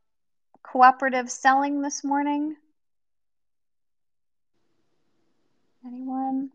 cooperative 0.63 1.31
selling 1.31 1.83
this 1.83 2.05
morning? 2.05 2.55
Anyone? 5.85 6.51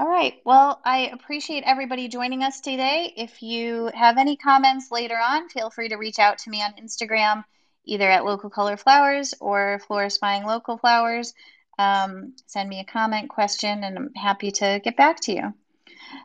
All 0.00 0.08
right. 0.08 0.40
Well, 0.46 0.80
I 0.86 1.10
appreciate 1.12 1.64
everybody 1.66 2.08
joining 2.08 2.42
us 2.42 2.60
today. 2.60 3.12
If 3.14 3.42
you 3.42 3.90
have 3.92 4.16
any 4.16 4.36
comments 4.36 4.90
later 4.90 5.16
on, 5.22 5.50
feel 5.50 5.68
free 5.68 5.90
to 5.90 5.96
reach 5.96 6.18
out 6.18 6.38
to 6.38 6.50
me 6.50 6.62
on 6.62 6.72
Instagram, 6.82 7.44
either 7.84 8.10
at 8.10 8.24
Local 8.24 8.48
Color 8.48 8.78
Flowers 8.78 9.34
or 9.38 9.80
Florist 9.86 10.18
Buying 10.18 10.44
Local 10.44 10.78
Flowers. 10.78 11.34
Um, 11.78 12.34
send 12.46 12.70
me 12.70 12.80
a 12.80 12.90
comment, 12.90 13.28
question, 13.28 13.84
and 13.84 13.98
I'm 13.98 14.14
happy 14.14 14.50
to 14.52 14.80
get 14.82 14.96
back 14.96 15.20
to 15.22 15.32
you. 15.32 15.54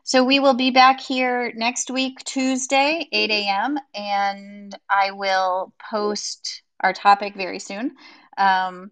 So 0.03 0.23
we 0.23 0.39
will 0.39 0.53
be 0.53 0.71
back 0.71 1.01
here 1.01 1.51
next 1.53 1.91
week, 1.91 2.19
Tuesday, 2.23 3.07
8 3.11 3.31
a.m., 3.31 3.77
and 3.93 4.77
I 4.89 5.11
will 5.11 5.73
post 5.91 6.61
our 6.79 6.93
topic 6.93 7.35
very 7.35 7.59
soon. 7.59 7.95
Um, 8.37 8.91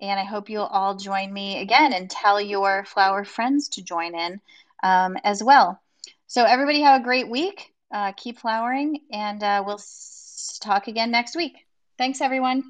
and 0.00 0.18
I 0.18 0.24
hope 0.24 0.48
you'll 0.48 0.64
all 0.64 0.96
join 0.96 1.32
me 1.32 1.60
again 1.60 1.92
and 1.92 2.10
tell 2.10 2.40
your 2.40 2.84
flower 2.84 3.24
friends 3.24 3.68
to 3.70 3.82
join 3.82 4.14
in 4.14 4.40
um, 4.82 5.16
as 5.24 5.42
well. 5.42 5.80
So, 6.26 6.44
everybody, 6.44 6.82
have 6.82 7.00
a 7.00 7.04
great 7.04 7.28
week. 7.28 7.72
Uh, 7.92 8.12
keep 8.16 8.38
flowering, 8.38 9.00
and 9.12 9.42
uh, 9.42 9.62
we'll 9.66 9.76
s- 9.76 10.58
talk 10.62 10.86
again 10.86 11.10
next 11.10 11.34
week. 11.34 11.54
Thanks, 11.98 12.20
everyone. 12.20 12.62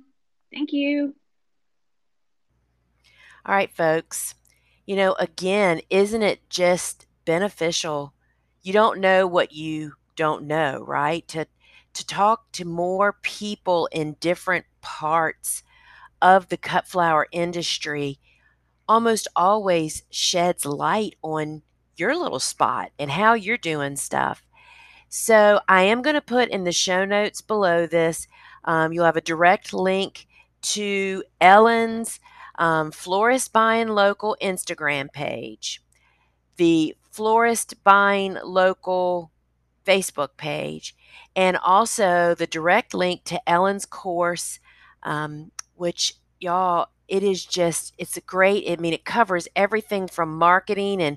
Thank 0.53 0.73
you. 0.73 1.15
All 3.45 3.55
right, 3.55 3.75
folks. 3.75 4.35
You 4.87 4.97
know, 4.97 5.15
again, 5.15 5.83
isn't 5.91 6.23
it 6.23 6.49
just 6.51 7.07
beneficial. 7.25 8.13
You 8.63 8.73
don't 8.73 9.01
know 9.01 9.27
what 9.27 9.53
you 9.53 9.95
don't 10.17 10.45
know, 10.45 10.85
right? 10.87 11.27
To 11.29 11.47
to 11.93 12.07
talk 12.07 12.53
to 12.53 12.65
more 12.65 13.19
people 13.23 13.89
in 13.91 14.17
different 14.21 14.65
parts 14.81 15.63
of 16.23 16.49
the 16.49 16.57
cut 16.57 16.87
flower 16.87 17.27
industry 17.33 18.19
almost 18.89 19.29
always 19.37 20.03
sheds 20.11 20.65
light 20.67 21.15
on 21.23 21.63
your 21.97 22.17
little 22.17 22.41
spot 22.41 22.91
and 22.99 23.11
how 23.11 23.35
you're 23.35 23.57
doing 23.57 23.97
stuff. 23.97 24.43
So 25.09 25.61
I 25.69 25.83
am 25.83 26.03
going 26.03 26.15
to 26.15 26.21
put 26.21 26.49
in 26.49 26.65
the 26.65 26.73
show 26.73 27.05
notes 27.05 27.41
below 27.41 27.87
this. 27.87 28.27
Um, 28.65 28.93
you'll 28.93 29.05
have 29.05 29.17
a 29.17 29.21
direct 29.21 29.73
link 29.73 30.27
to 30.63 31.25
Ellen's 31.41 32.21
um, 32.59 32.91
Florist 32.91 33.53
Buying 33.53 33.89
Local 33.89 34.37
Instagram 34.43 35.11
page, 35.13 35.83
the 36.57 36.95
florist 37.11 37.83
buying 37.83 38.37
local 38.45 39.31
Facebook 39.87 40.37
page, 40.37 40.95
and 41.35 41.57
also 41.57 42.35
the 42.35 42.47
direct 42.47 42.95
link 42.95 43.25
to 43.25 43.49
Ellen's 43.49 43.87
course, 43.87 44.61
um, 45.03 45.51
which 45.81 46.15
y'all, 46.41 46.89
it 47.09 47.23
is 47.23 47.43
just, 47.43 47.95
it's 47.97 48.19
great, 48.27 48.71
I 48.71 48.77
mean, 48.77 48.93
it 48.93 49.07
covers 49.07 49.49
everything 49.57 50.09
from 50.09 50.37
marketing 50.37 51.01
and 51.01 51.17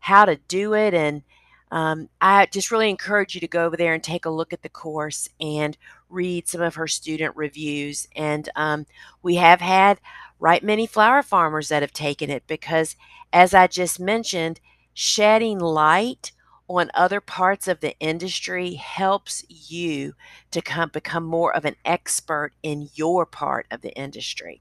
how 0.00 0.24
to 0.24 0.36
do 0.48 0.72
it. 0.72 0.94
And 0.94 1.22
um, 1.70 2.08
I 2.18 2.46
just 2.46 2.70
really 2.70 2.88
encourage 2.88 3.34
you 3.34 3.42
to 3.42 3.46
go 3.46 3.66
over 3.66 3.76
there 3.76 3.92
and 3.92 4.02
take 4.02 4.24
a 4.24 4.30
look 4.30 4.54
at 4.54 4.62
the 4.62 4.70
course 4.70 5.28
and 5.38 5.76
read 6.08 6.48
some 6.48 6.62
of 6.62 6.76
her 6.76 6.88
student 6.88 7.36
reviews. 7.36 8.08
And 8.16 8.48
um, 8.56 8.86
we 9.22 9.34
have 9.34 9.60
had 9.60 10.00
right 10.38 10.64
many 10.64 10.86
flower 10.86 11.22
farmers 11.22 11.68
that 11.68 11.82
have 11.82 11.92
taken 11.92 12.30
it 12.30 12.44
because, 12.46 12.96
as 13.30 13.52
I 13.52 13.66
just 13.66 14.00
mentioned, 14.00 14.58
shedding 14.94 15.58
light 15.58 16.32
on 16.68 16.90
other 16.94 17.20
parts 17.20 17.66
of 17.66 17.80
the 17.80 17.98
industry 17.98 18.74
helps 18.74 19.44
you 19.48 20.14
to 20.50 20.60
come, 20.60 20.90
become 20.90 21.24
more 21.24 21.54
of 21.54 21.64
an 21.64 21.76
expert 21.84 22.52
in 22.62 22.90
your 22.94 23.26
part 23.26 23.66
of 23.70 23.80
the 23.80 23.92
industry. 23.94 24.60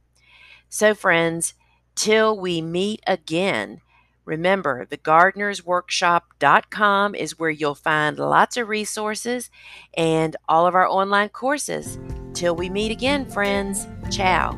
So, 0.70 0.94
friends, 0.94 1.56
till 1.96 2.40
we 2.40 2.62
meet 2.62 3.02
again, 3.08 3.82
remember 4.26 4.86
the 4.86 4.98
gardenersworkshop.com 4.98 7.16
is 7.16 7.40
where 7.40 7.50
you'll 7.50 7.74
find 7.76 8.20
lots 8.20 8.58
of 8.58 8.68
resources 8.68 9.50
and 9.96 10.36
all 10.48 10.68
of 10.68 10.76
our 10.76 10.88
online 10.88 11.30
courses. 11.30 11.98
Till 12.34 12.56
we 12.56 12.70
meet 12.70 12.92
again, 12.92 13.26
friends, 13.26 13.88
ciao. 14.12 14.52